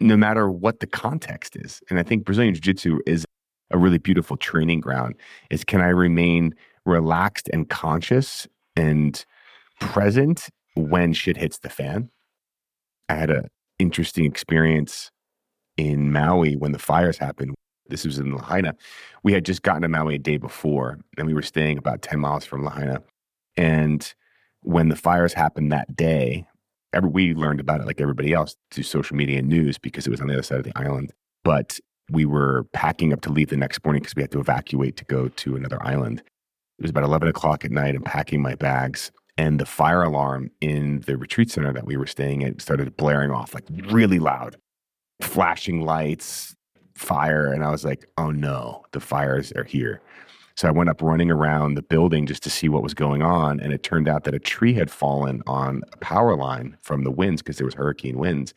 [0.00, 1.80] no matter what the context is?
[1.90, 3.24] And I think Brazilian Jiu Jitsu is
[3.70, 5.16] a really beautiful training ground
[5.50, 6.54] is can I remain
[6.86, 9.24] relaxed and conscious and
[9.80, 12.10] present when shit hits the fan?
[13.08, 15.10] I had an interesting experience
[15.76, 17.54] in Maui when the fires happened
[17.88, 18.74] this was in Lahaina.
[19.22, 22.20] We had just gotten to Maui a day before, and we were staying about 10
[22.20, 23.02] miles from Lahaina.
[23.56, 24.12] And
[24.62, 26.46] when the fires happened that day,
[26.92, 30.10] every, we learned about it like everybody else through social media and news because it
[30.10, 31.12] was on the other side of the island.
[31.44, 31.78] But
[32.10, 35.04] we were packing up to leave the next morning because we had to evacuate to
[35.04, 36.20] go to another island.
[36.78, 37.94] It was about 11 o'clock at night.
[37.94, 42.06] I'm packing my bags, and the fire alarm in the retreat center that we were
[42.06, 44.56] staying at started blaring off like really loud,
[45.20, 46.54] flashing lights,
[46.94, 47.52] fire.
[47.52, 50.00] And I was like, oh no, the fires are here.
[50.58, 53.60] So I went up running around the building just to see what was going on.
[53.60, 57.12] And it turned out that a tree had fallen on a power line from the
[57.12, 58.54] winds because there was hurricane winds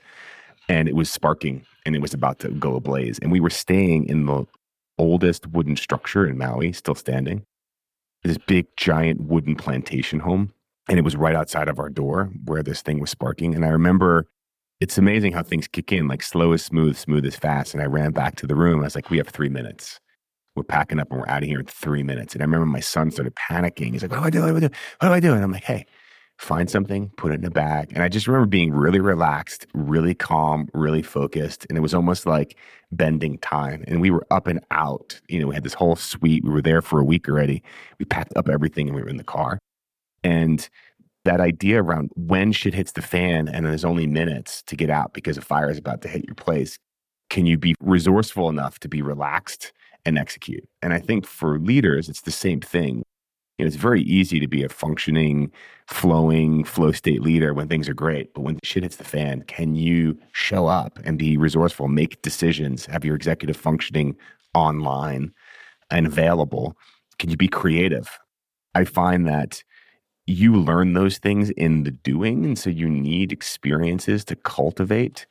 [0.67, 3.19] and it was sparking and it was about to go ablaze.
[3.19, 4.45] And we were staying in the
[4.97, 7.45] oldest wooden structure in Maui, still standing.
[8.23, 10.55] This big, giant wooden plantation home.
[10.89, 13.53] And it was right outside of our door where this thing was sparking.
[13.53, 14.25] And I remember
[14.79, 17.75] it's amazing how things kick in like slow is smooth, smooth is fast.
[17.75, 18.79] And I ran back to the room.
[18.79, 19.99] I was like, we have three minutes.
[20.55, 22.33] We're packing up and we're out of here in three minutes.
[22.33, 23.93] And I remember my son started panicking.
[23.93, 24.41] He's like, what do I do?
[24.41, 24.75] What do I do?
[24.99, 25.33] What do I do?
[25.33, 25.85] And I'm like, hey,
[26.37, 27.91] find something, put it in a bag.
[27.93, 31.65] And I just remember being really relaxed, really calm, really focused.
[31.69, 32.57] And it was almost like
[32.91, 33.83] bending time.
[33.87, 35.21] And we were up and out.
[35.29, 36.43] You know, we had this whole suite.
[36.43, 37.63] We were there for a week already.
[37.99, 39.59] We packed up everything and we were in the car.
[40.23, 40.67] And
[41.25, 45.13] that idea around when shit hits the fan and there's only minutes to get out
[45.13, 46.77] because a fire is about to hit your place,
[47.29, 49.71] can you be resourceful enough to be relaxed
[50.05, 50.67] and execute?
[50.81, 53.03] And I think for leaders, it's the same thing.
[53.57, 55.51] You know, it's very easy to be a functioning,
[55.87, 58.33] flowing, flow state leader when things are great.
[58.33, 62.85] But when shit hits the fan, can you show up and be resourceful, make decisions,
[62.87, 64.15] have your executive functioning
[64.55, 65.31] online
[65.91, 66.75] and available?
[67.19, 68.17] Can you be creative?
[68.73, 69.63] I find that
[70.25, 72.45] you learn those things in the doing.
[72.45, 75.27] And so you need experiences to cultivate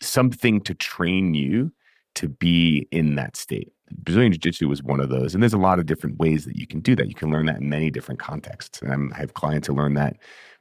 [0.00, 1.70] something to train you
[2.14, 3.73] to be in that state.
[3.90, 5.34] Brazilian Jiu Jitsu was one of those.
[5.34, 7.08] And there's a lot of different ways that you can do that.
[7.08, 8.80] You can learn that in many different contexts.
[8.82, 10.16] And I have clients who learn that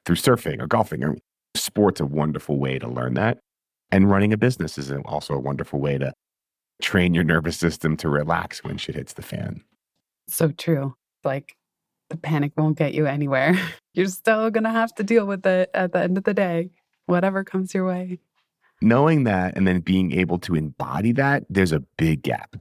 [0.05, 1.15] through surfing or golfing or
[1.55, 3.39] sports, a wonderful way to learn that.
[3.91, 6.13] And running a business is also a wonderful way to
[6.81, 9.63] train your nervous system to relax when shit hits the fan.
[10.27, 10.95] So true.
[11.23, 11.55] Like
[12.09, 13.57] the panic won't get you anywhere.
[13.93, 16.71] You're still going to have to deal with it at the end of the day,
[17.05, 18.19] whatever comes your way.
[18.81, 22.55] Knowing that and then being able to embody that, there's a big gap.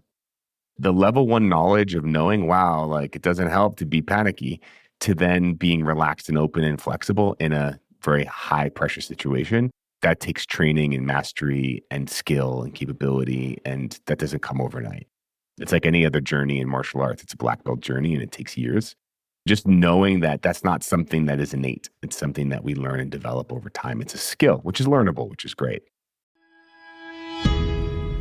[0.82, 4.60] The level one knowledge of knowing, wow, like it doesn't help to be panicky,
[4.98, 10.18] to then being relaxed and open and flexible in a very high pressure situation, that
[10.18, 13.58] takes training and mastery and skill and capability.
[13.64, 15.06] And that doesn't come overnight.
[15.60, 17.22] It's like any other journey in martial arts.
[17.22, 18.96] It's a black belt journey and it takes years
[19.46, 21.90] just knowing that that's not something that is innate.
[22.02, 24.00] It's something that we learn and develop over time.
[24.00, 25.82] It's a skill, which is learnable, which is great.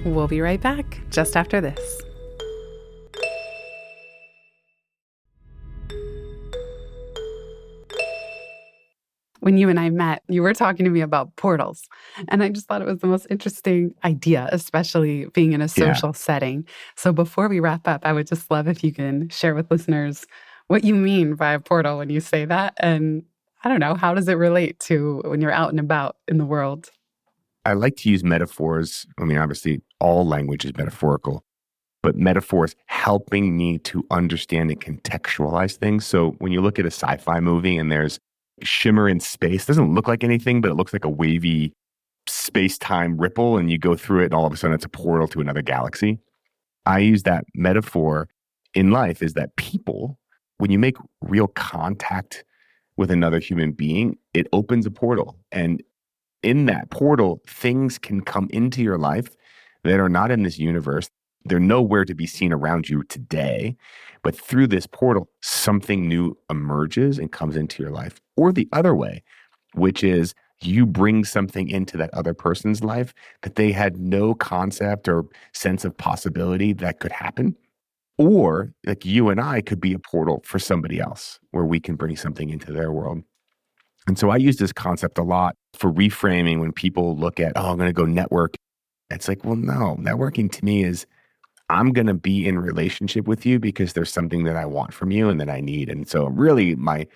[0.05, 2.01] We'll be right back just after this.
[9.41, 11.87] When you and I met, you were talking to me about portals.
[12.29, 16.09] And I just thought it was the most interesting idea, especially being in a social
[16.09, 16.13] yeah.
[16.13, 16.65] setting.
[16.95, 20.25] So before we wrap up, I would just love if you can share with listeners
[20.67, 22.73] what you mean by a portal when you say that.
[22.77, 23.23] And
[23.63, 26.45] I don't know, how does it relate to when you're out and about in the
[26.45, 26.89] world?
[27.65, 29.05] I like to use metaphors.
[29.19, 31.43] I mean, obviously, all language is metaphorical.
[32.03, 36.05] but metaphors helping me to understand and contextualize things.
[36.05, 38.19] So when you look at a sci fi movie and there's
[38.63, 41.73] shimmer in space, doesn't look like anything, but it looks like a wavy
[42.27, 44.89] space time ripple, and you go through it, and all of a sudden it's a
[44.89, 46.19] portal to another galaxy.
[46.85, 48.27] I use that metaphor
[48.73, 50.17] in life is that people,
[50.57, 52.43] when you make real contact
[52.97, 55.37] with another human being, it opens a portal.
[55.51, 55.83] And
[56.43, 59.35] in that portal, things can come into your life
[59.83, 61.09] that are not in this universe.
[61.45, 63.75] They're nowhere to be seen around you today.
[64.23, 68.21] But through this portal, something new emerges and comes into your life.
[68.37, 69.23] Or the other way,
[69.73, 75.07] which is you bring something into that other person's life that they had no concept
[75.07, 77.55] or sense of possibility that could happen.
[78.17, 81.95] Or like you and I could be a portal for somebody else where we can
[81.95, 83.23] bring something into their world.
[84.07, 87.71] And so I use this concept a lot for reframing when people look at, oh,
[87.71, 88.55] I'm going to go network.
[89.09, 91.05] It's like, well, no, networking to me is
[91.71, 95.09] I'm going to be in relationship with you because there's something that I want from
[95.09, 95.89] you and that I need.
[95.89, 97.07] And so really my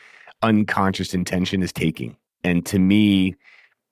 [0.41, 2.15] unconscious intention is taking.
[2.43, 3.35] And to me,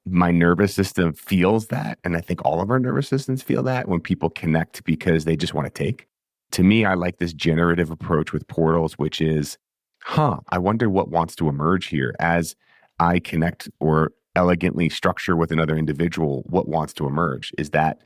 [0.05, 1.99] my nervous system feels that.
[2.05, 5.35] And I think all of our nervous systems feel that when people connect because they
[5.35, 6.07] just want to take.
[6.51, 9.57] To me, I like this generative approach with portals, which is,
[10.01, 12.55] huh, I wonder what wants to emerge here as
[12.99, 16.43] I connect or elegantly structure with another individual.
[16.45, 17.51] What wants to emerge?
[17.57, 17.99] Is that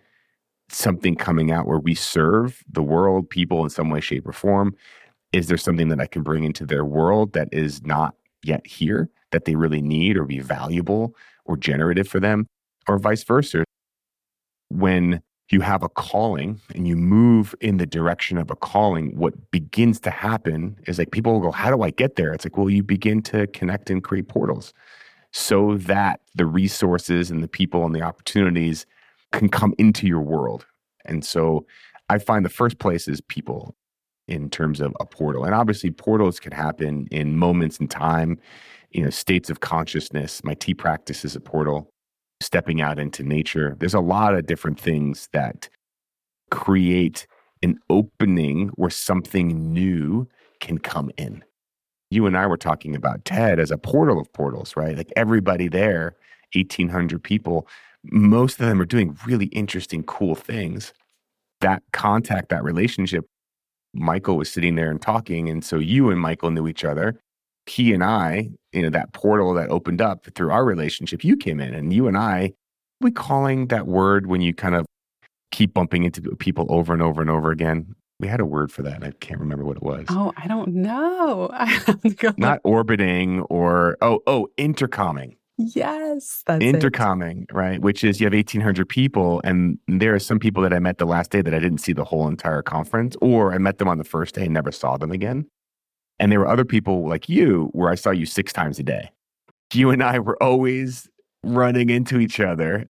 [0.70, 4.76] something coming out where we serve the world, people in some way, shape, or form?
[5.34, 9.10] Is there something that I can bring into their world that is not yet here
[9.32, 12.48] that they really need or be valuable or generative for them,
[12.88, 13.64] or vice versa?
[14.70, 19.52] When you have a calling and you move in the direction of a calling, what
[19.52, 22.34] begins to happen is like people will go, How do I get there?
[22.34, 24.74] It's like, well, you begin to connect and create portals
[25.32, 28.86] so that the resources and the people and the opportunities
[29.32, 30.66] can come into your world.
[31.06, 31.66] And so
[32.10, 33.76] I find the first place is people
[34.28, 35.46] in terms of a portal.
[35.46, 38.40] And obviously, portals can happen in moments in time,
[38.92, 40.44] you know, states of consciousness.
[40.44, 41.90] My tea practice is a portal
[42.42, 43.76] stepping out into nature.
[43.80, 45.70] There's a lot of different things that
[46.52, 47.26] create
[47.64, 50.28] an opening where something new
[50.60, 51.44] can come in.
[52.10, 54.96] You and I were talking about TED as a portal of portals, right?
[54.96, 56.16] Like everybody there,
[56.54, 57.68] 1,800 people,
[58.12, 60.94] most of them are doing really interesting, cool things.
[61.62, 63.26] That contact, that relationship,
[63.94, 65.50] Michael was sitting there and talking.
[65.50, 67.20] And so you and Michael knew each other
[67.70, 71.60] he and I, you know, that portal that opened up through our relationship, you came
[71.60, 72.54] in and you and I,
[73.02, 74.86] we calling that word when you kind of
[75.52, 77.96] keep bumping into people over and over and over again.
[78.20, 78.96] We had a word for that.
[78.96, 80.06] And I can't remember what it was.
[80.10, 81.52] Oh, I don't know.
[82.38, 85.36] Not orbiting or oh oh intercomming.
[85.58, 87.54] Yes, that's intercomming, it.
[87.54, 87.82] right?
[87.82, 91.00] Which is you have eighteen hundred people, and there are some people that I met
[91.00, 93.88] the last day that I didn't see the whole entire conference, or I met them
[93.88, 95.48] on the first day and never saw them again.
[96.20, 99.12] And there were other people like you where I saw you six times a day.
[99.74, 101.10] You and I were always
[101.44, 102.88] running into each other,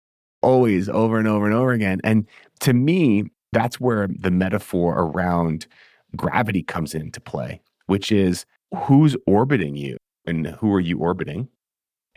[0.42, 2.00] always over and over and over again.
[2.04, 2.28] And
[2.62, 5.68] to me, that's where the metaphor around
[6.16, 8.46] gravity comes into play, which is
[8.86, 11.48] who's orbiting you and who are you orbiting?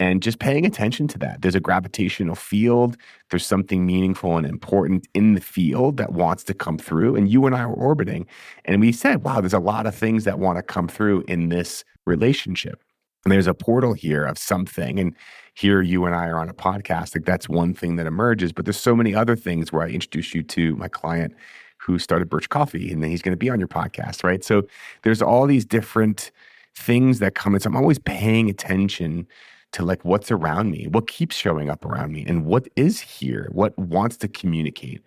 [0.05, 1.41] And just paying attention to that.
[1.41, 2.99] There's a gravitational field.
[3.31, 7.17] There's something meaningful and important in the field that wants to come through.
[7.17, 8.27] And you and I were orbiting.
[8.67, 11.49] And we said, wow, there's a lot of things that want to come through in
[11.49, 12.83] this relationship.
[13.25, 15.01] And there's a portal here of something.
[15.01, 15.17] And
[15.55, 17.17] here you and I are on a podcast.
[17.17, 18.53] Like that's one thing that emerges.
[18.53, 21.35] But there's so many other things where I introduce you to my client
[21.79, 24.45] who started Birch Coffee, and then he's going to be on your podcast, right?
[24.45, 24.65] So
[25.03, 26.31] there's all these different
[26.75, 27.61] things that come in.
[27.61, 29.27] So I'm always paying attention
[29.75, 33.49] to like what's around me, what keeps showing up around me, and what is here,
[33.53, 35.03] what wants to communicate.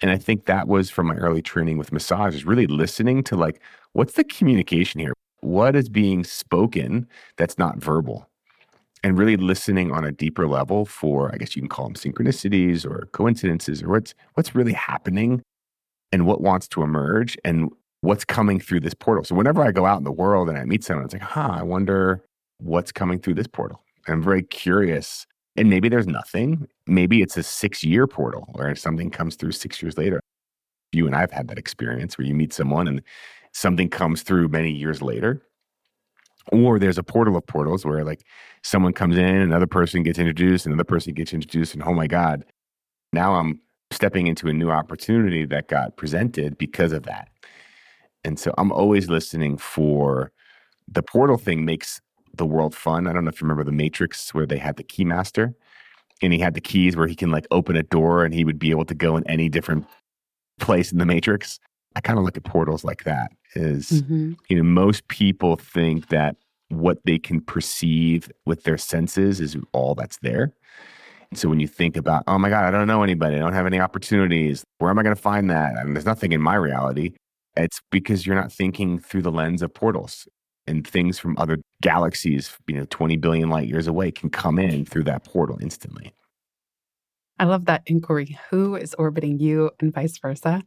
[0.00, 3.36] And I think that was from my early training with massage is really listening to
[3.36, 3.60] like,
[3.92, 5.12] what's the communication here?
[5.40, 8.28] What is being spoken that's not verbal?
[9.02, 12.84] And really listening on a deeper level for, I guess you can call them synchronicities
[12.84, 15.42] or coincidences or what's what's really happening
[16.10, 19.24] and what wants to emerge and what's coming through this portal.
[19.24, 21.50] So whenever I go out in the world and I meet someone, it's like, huh,
[21.52, 22.24] I wonder
[22.58, 23.82] what's coming through this portal.
[24.08, 25.26] I'm very curious.
[25.56, 26.68] And maybe there's nothing.
[26.86, 30.20] Maybe it's a six year portal where something comes through six years later.
[30.92, 33.02] You and I have had that experience where you meet someone and
[33.52, 35.42] something comes through many years later.
[36.52, 38.22] Or there's a portal of portals where like
[38.62, 42.44] someone comes in, another person gets introduced, another person gets introduced, and oh my God,
[43.12, 47.28] now I'm stepping into a new opportunity that got presented because of that.
[48.24, 50.32] And so I'm always listening for
[50.88, 52.00] the portal thing makes
[52.36, 53.06] the world fun.
[53.06, 55.54] I don't know if you remember the Matrix where they had the keymaster
[56.22, 58.58] and he had the keys where he can like open a door and he would
[58.58, 59.86] be able to go in any different
[60.60, 61.58] place in the Matrix.
[61.94, 64.32] I kind of look at portals like that is, mm-hmm.
[64.48, 66.36] you know, most people think that
[66.68, 70.52] what they can perceive with their senses is all that's there.
[71.30, 73.52] And so when you think about, oh my God, I don't know anybody, I don't
[73.52, 75.76] have any opportunities, where am I going to find that?
[75.76, 77.12] And there's nothing in my reality.
[77.56, 80.28] It's because you're not thinking through the lens of portals
[80.66, 84.84] and things from other galaxies, you know, 20 billion light years away can come in
[84.84, 86.12] through that portal instantly.
[87.38, 88.38] I love that inquiry.
[88.50, 90.62] Who is orbiting you and vice versa?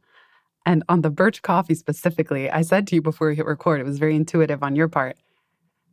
[0.65, 3.85] And on the birch coffee specifically, I said to you before we hit record, it
[3.85, 5.17] was very intuitive on your part.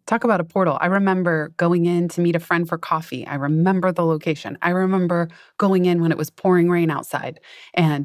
[0.06, 0.78] Talk about a portal.
[0.80, 3.26] I remember going in to meet a friend for coffee.
[3.26, 4.58] I remember the location.
[4.62, 7.40] I remember going in when it was pouring rain outside.
[7.74, 8.04] And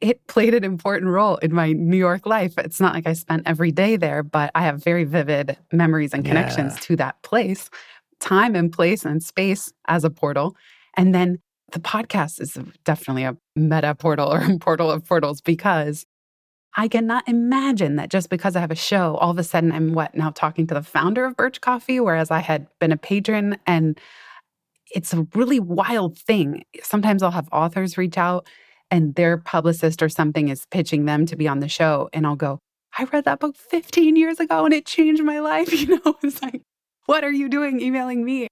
[0.00, 2.54] it played an important role in my New York life.
[2.58, 6.24] It's not like I spent every day there, but I have very vivid memories and
[6.24, 6.80] connections yeah.
[6.80, 7.70] to that place,
[8.20, 10.54] time and place and space as a portal.
[10.96, 11.38] And then
[11.72, 16.04] the podcast is definitely a meta portal or a portal of portals because
[16.78, 19.94] I cannot imagine that just because I have a show, all of a sudden I'm
[19.94, 23.56] what now talking to the founder of Birch Coffee, whereas I had been a patron.
[23.66, 23.98] And
[24.94, 26.64] it's a really wild thing.
[26.82, 28.46] Sometimes I'll have authors reach out
[28.96, 32.08] and their publicist or something is pitching them to be on the show.
[32.14, 32.60] And I'll go,
[32.98, 35.70] I read that book 15 years ago and it changed my life.
[35.76, 36.62] You know, it's like,
[37.04, 38.48] what are you doing emailing me?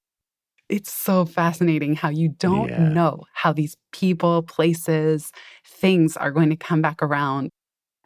[0.68, 2.90] It's so fascinating how you don't yeah.
[2.90, 5.32] know how these people, places,
[5.66, 7.48] things are going to come back around.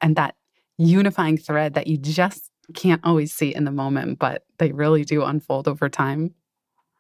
[0.00, 0.36] And that
[0.76, 5.24] unifying thread that you just can't always see in the moment, but they really do
[5.24, 6.34] unfold over time.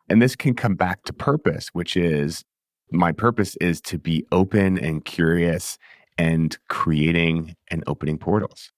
[0.08, 2.42] And this can come back to purpose, which is
[2.90, 5.78] my purpose is to be open and curious
[6.16, 8.70] and creating and opening portals.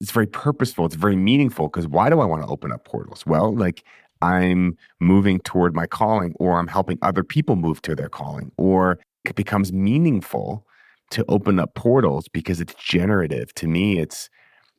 [0.00, 0.86] It's very purposeful.
[0.86, 3.24] It's very meaningful because why do I want to open up portals?
[3.26, 3.84] Well, like
[4.20, 8.98] I'm moving toward my calling or I'm helping other people move to their calling or
[9.24, 10.66] it becomes meaningful
[11.10, 13.52] to open up portals because it's generative.
[13.54, 14.30] To me, it's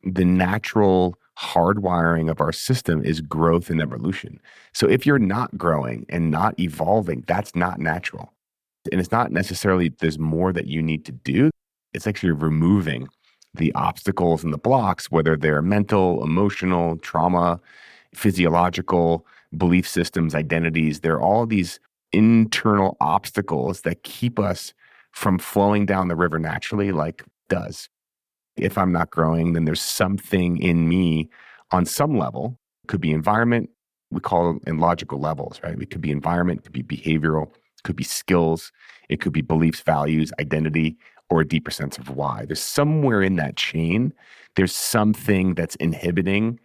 [0.03, 4.39] the natural hardwiring of our system is growth and evolution.
[4.73, 8.33] So if you're not growing and not evolving, that's not natural.
[8.91, 11.49] And it's not necessarily there's more that you need to do,
[11.93, 13.07] it's actually removing
[13.53, 17.59] the obstacles and the blocks, whether they're mental, emotional, trauma,
[18.15, 19.25] physiological,
[19.55, 21.01] belief systems, identities.
[21.01, 21.79] There are all these
[22.11, 24.73] internal obstacles that keep us
[25.11, 27.89] from flowing down the river naturally, like does.
[28.57, 31.29] If I'm not growing, then there's something in me
[31.71, 33.69] on some level, could be environment,
[34.11, 35.79] we call it in logical levels, right?
[35.79, 37.51] It could be environment, it could be behavioral,
[37.83, 38.71] could be skills,
[39.09, 40.97] it could be beliefs, values, identity,
[41.29, 42.45] or a deeper sense of why.
[42.45, 44.13] There's somewhere in that chain,
[44.55, 46.59] there's something that's inhibiting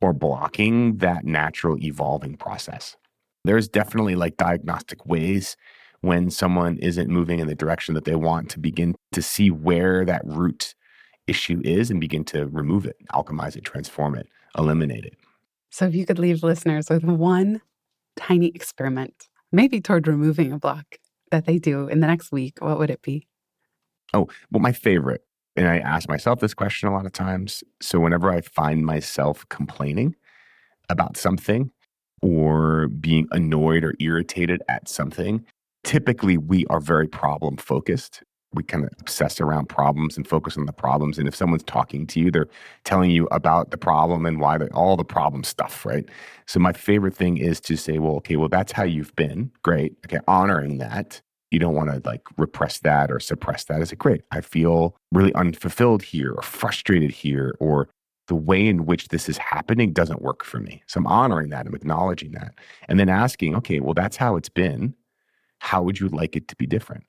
[0.00, 2.96] or blocking that natural evolving process.
[3.44, 5.56] There's definitely like diagnostic ways
[6.00, 10.04] when someone isn't moving in the direction that they want to begin to see where
[10.04, 10.74] that root
[11.26, 15.16] issue is and begin to remove it, alchemize it, transform it, eliminate it.
[15.70, 17.60] So, if you could leave listeners with one
[18.16, 20.84] tiny experiment maybe toward removing a block
[21.30, 23.26] that they do in the next week, what would it be?
[24.14, 25.22] Oh, well, my favorite,
[25.56, 27.64] and I ask myself this question a lot of times.
[27.80, 30.14] So whenever I find myself complaining
[30.88, 31.70] about something
[32.22, 35.44] or being annoyed or irritated at something,
[35.84, 38.22] typically we are very problem focused
[38.56, 41.18] we kind of obsess around problems and focus on the problems.
[41.18, 42.48] And if someone's talking to you, they're
[42.84, 46.08] telling you about the problem and why they, all the problem stuff, right?
[46.46, 49.52] So my favorite thing is to say, well, okay, well, that's how you've been.
[49.62, 49.96] Great.
[50.06, 51.20] Okay, honoring that.
[51.52, 53.80] You don't want to like repress that or suppress that.
[53.80, 54.22] Is it great?
[54.32, 57.88] I feel really unfulfilled here or frustrated here or
[58.26, 60.82] the way in which this is happening doesn't work for me.
[60.86, 61.66] So I'm honoring that.
[61.66, 62.54] I'm acknowledging that.
[62.88, 64.94] And then asking, okay, well, that's how it's been.
[65.60, 67.04] How would you like it to be different?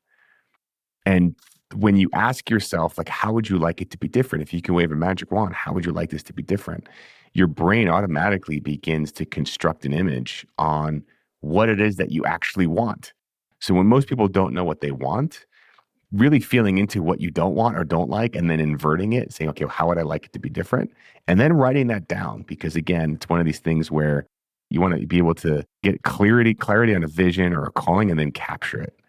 [1.08, 1.36] And
[1.74, 4.43] when you ask yourself, like, how would you like it to be different?
[4.43, 6.89] If you can wave a magic wand, how would you like this to be different?
[7.34, 11.01] Your brain automatically begins to construct an image on
[11.39, 13.14] what it is that you actually want.
[13.60, 15.45] So when most people don't know what they want,
[16.12, 19.49] really feeling into what you don't want or don't like and then inverting it, saying,
[19.51, 20.91] okay, well, how would I like it to be different?
[21.26, 24.26] And then writing that down because again, it's one of these things where
[24.70, 28.12] you want to be able to get clarity, clarity on a vision or a calling
[28.12, 28.99] and then capture it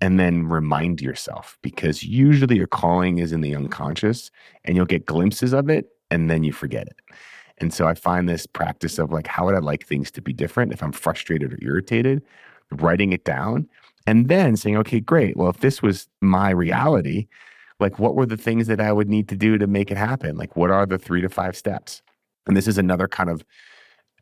[0.00, 4.30] and then remind yourself because usually your calling is in the unconscious
[4.64, 6.96] and you'll get glimpses of it and then you forget it.
[7.58, 10.32] And so I find this practice of like, how would I like things to be
[10.32, 12.22] different if I'm frustrated or irritated,
[12.72, 13.68] writing it down
[14.06, 15.36] and then saying, okay, great.
[15.36, 17.28] Well, if this was my reality,
[17.78, 20.36] like what were the things that I would need to do to make it happen?
[20.36, 22.02] Like, what are the three to five steps?
[22.46, 23.44] And this is another kind of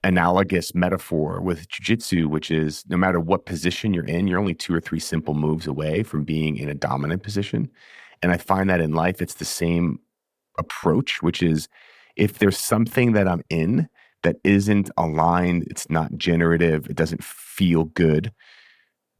[0.04, 4.74] analogous metaphor with jujitsu, which is no matter what position you're in, you're only two
[4.74, 7.70] or three simple moves away from being in a dominant position.
[8.22, 10.00] And I find that in life, it's the same
[10.58, 11.68] approach, which is
[12.16, 13.88] if there's something that I'm in
[14.22, 18.32] that isn't aligned, it's not generative, it doesn't feel good.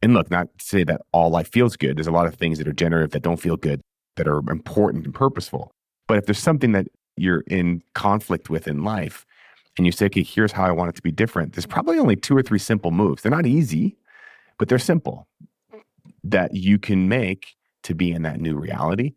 [0.01, 1.97] And look, not to say that all life feels good.
[1.97, 3.81] There's a lot of things that are generative that don't feel good,
[4.15, 5.71] that are important and purposeful.
[6.07, 9.25] But if there's something that you're in conflict with in life,
[9.79, 12.17] and you say, okay, here's how I want it to be different, there's probably only
[12.17, 13.23] two or three simple moves.
[13.23, 13.95] They're not easy,
[14.57, 15.25] but they're simple
[16.21, 19.13] that you can make to be in that new reality.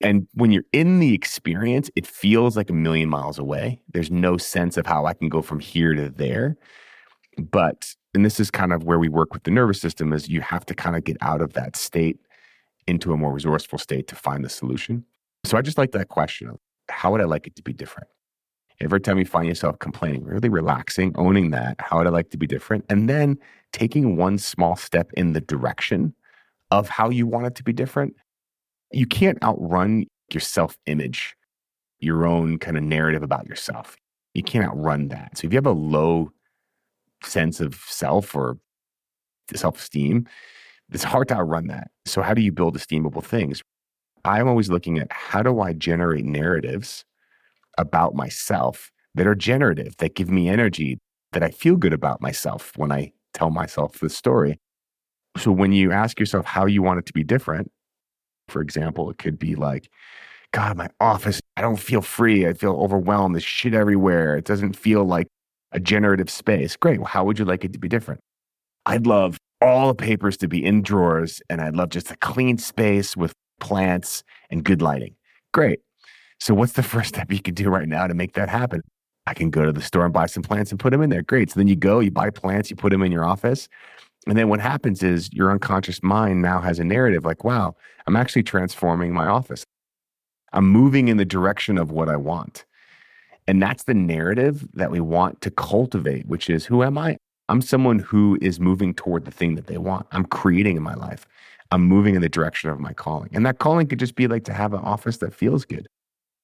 [0.00, 3.82] And when you're in the experience, it feels like a million miles away.
[3.92, 6.56] There's no sense of how I can go from here to there.
[7.36, 10.40] But, and this is kind of where we work with the nervous system, is you
[10.40, 12.20] have to kind of get out of that state
[12.86, 15.04] into a more resourceful state to find the solution.
[15.42, 16.56] So I just like that question
[16.88, 18.06] how would I like it to be different?
[18.80, 22.36] Every time you find yourself complaining, really relaxing, owning that, how would I like to
[22.36, 22.84] be different?
[22.90, 23.38] And then
[23.72, 26.14] taking one small step in the direction
[26.70, 28.14] of how you want it to be different.
[28.92, 31.36] You can't outrun your self image,
[32.00, 33.96] your own kind of narrative about yourself.
[34.34, 35.38] You can't outrun that.
[35.38, 36.30] So if you have a low
[37.22, 38.58] sense of self or
[39.54, 40.26] self esteem,
[40.92, 41.90] it's hard to outrun that.
[42.04, 43.62] So, how do you build esteemable things?
[44.24, 47.04] I'm always looking at how do I generate narratives
[47.78, 50.98] about myself that are generative, that give me energy,
[51.32, 54.58] that I feel good about myself when I tell myself the story.
[55.36, 57.70] So when you ask yourself how you want it to be different,
[58.48, 59.90] for example, it could be like,
[60.52, 62.46] God, my office, I don't feel free.
[62.46, 63.34] I feel overwhelmed.
[63.34, 64.36] There's shit everywhere.
[64.36, 65.26] It doesn't feel like
[65.72, 66.76] a generative space.
[66.76, 66.98] Great.
[67.00, 68.20] Well, how would you like it to be different?
[68.86, 72.58] I'd love all the papers to be in drawers and I'd love just a clean
[72.58, 75.16] space with plants and good lighting.
[75.52, 75.80] Great.
[76.40, 78.82] So, what's the first step you can do right now to make that happen?
[79.26, 81.22] I can go to the store and buy some plants and put them in there.
[81.22, 81.50] Great.
[81.50, 83.68] So then you go, you buy plants, you put them in your office.
[84.26, 87.74] And then what happens is your unconscious mind now has a narrative like, wow,
[88.06, 89.64] I'm actually transforming my office.
[90.52, 92.64] I'm moving in the direction of what I want.
[93.48, 97.16] And that's the narrative that we want to cultivate, which is who am I?
[97.48, 100.06] I'm someone who is moving toward the thing that they want.
[100.10, 101.26] I'm creating in my life.
[101.70, 103.30] I'm moving in the direction of my calling.
[103.32, 105.86] And that calling could just be like to have an office that feels good.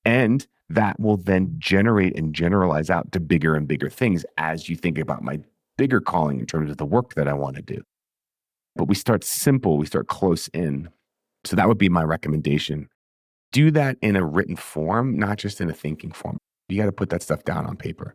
[0.04, 4.76] And that will then generate and generalize out to bigger and bigger things as you
[4.76, 5.40] think about my
[5.76, 7.82] bigger calling in terms of the work that I want to do.
[8.76, 10.88] But we start simple, we start close in.
[11.44, 12.88] So that would be my recommendation.
[13.52, 16.38] Do that in a written form, not just in a thinking form.
[16.68, 18.14] You got to put that stuff down on paper.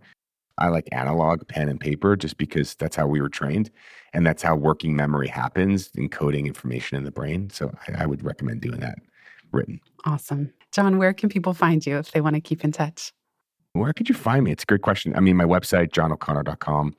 [0.57, 3.69] I like analog pen and paper just because that's how we were trained.
[4.13, 7.51] And that's how working memory happens, encoding information in the brain.
[7.51, 8.97] So I, I would recommend doing that
[9.51, 9.79] written.
[10.05, 10.51] Awesome.
[10.71, 13.13] John, where can people find you if they want to keep in touch?
[13.73, 14.51] Where could you find me?
[14.51, 15.15] It's a great question.
[15.15, 16.95] I mean, my website, johnconnor.com.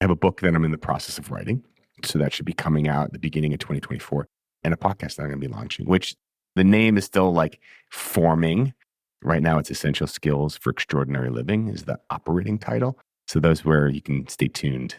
[0.00, 1.64] I have a book that I'm in the process of writing.
[2.04, 4.28] So that should be coming out at the beginning of 2024
[4.62, 6.14] and a podcast that I'm going to be launching, which
[6.54, 8.74] the name is still like forming.
[9.22, 12.98] Right now, it's Essential Skills for Extraordinary Living is the operating title.
[13.26, 14.96] So those where you can stay tuned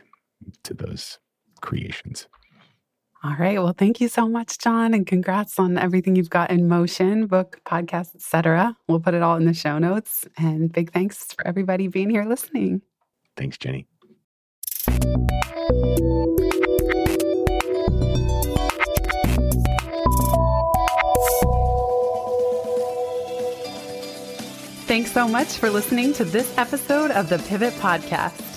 [0.63, 1.19] to those
[1.61, 2.27] creations.
[3.27, 3.61] All right.
[3.61, 7.59] Well, thank you so much, John, and congrats on everything you've got in motion, book,
[7.65, 8.77] podcast, etc.
[8.87, 10.25] We'll put it all in the show notes.
[10.37, 12.83] And big thanks for everybody being here listening.
[13.35, 13.85] Thanks, Jenny.
[24.85, 28.56] Thanks so much for listening to this episode of the Pivot Podcast.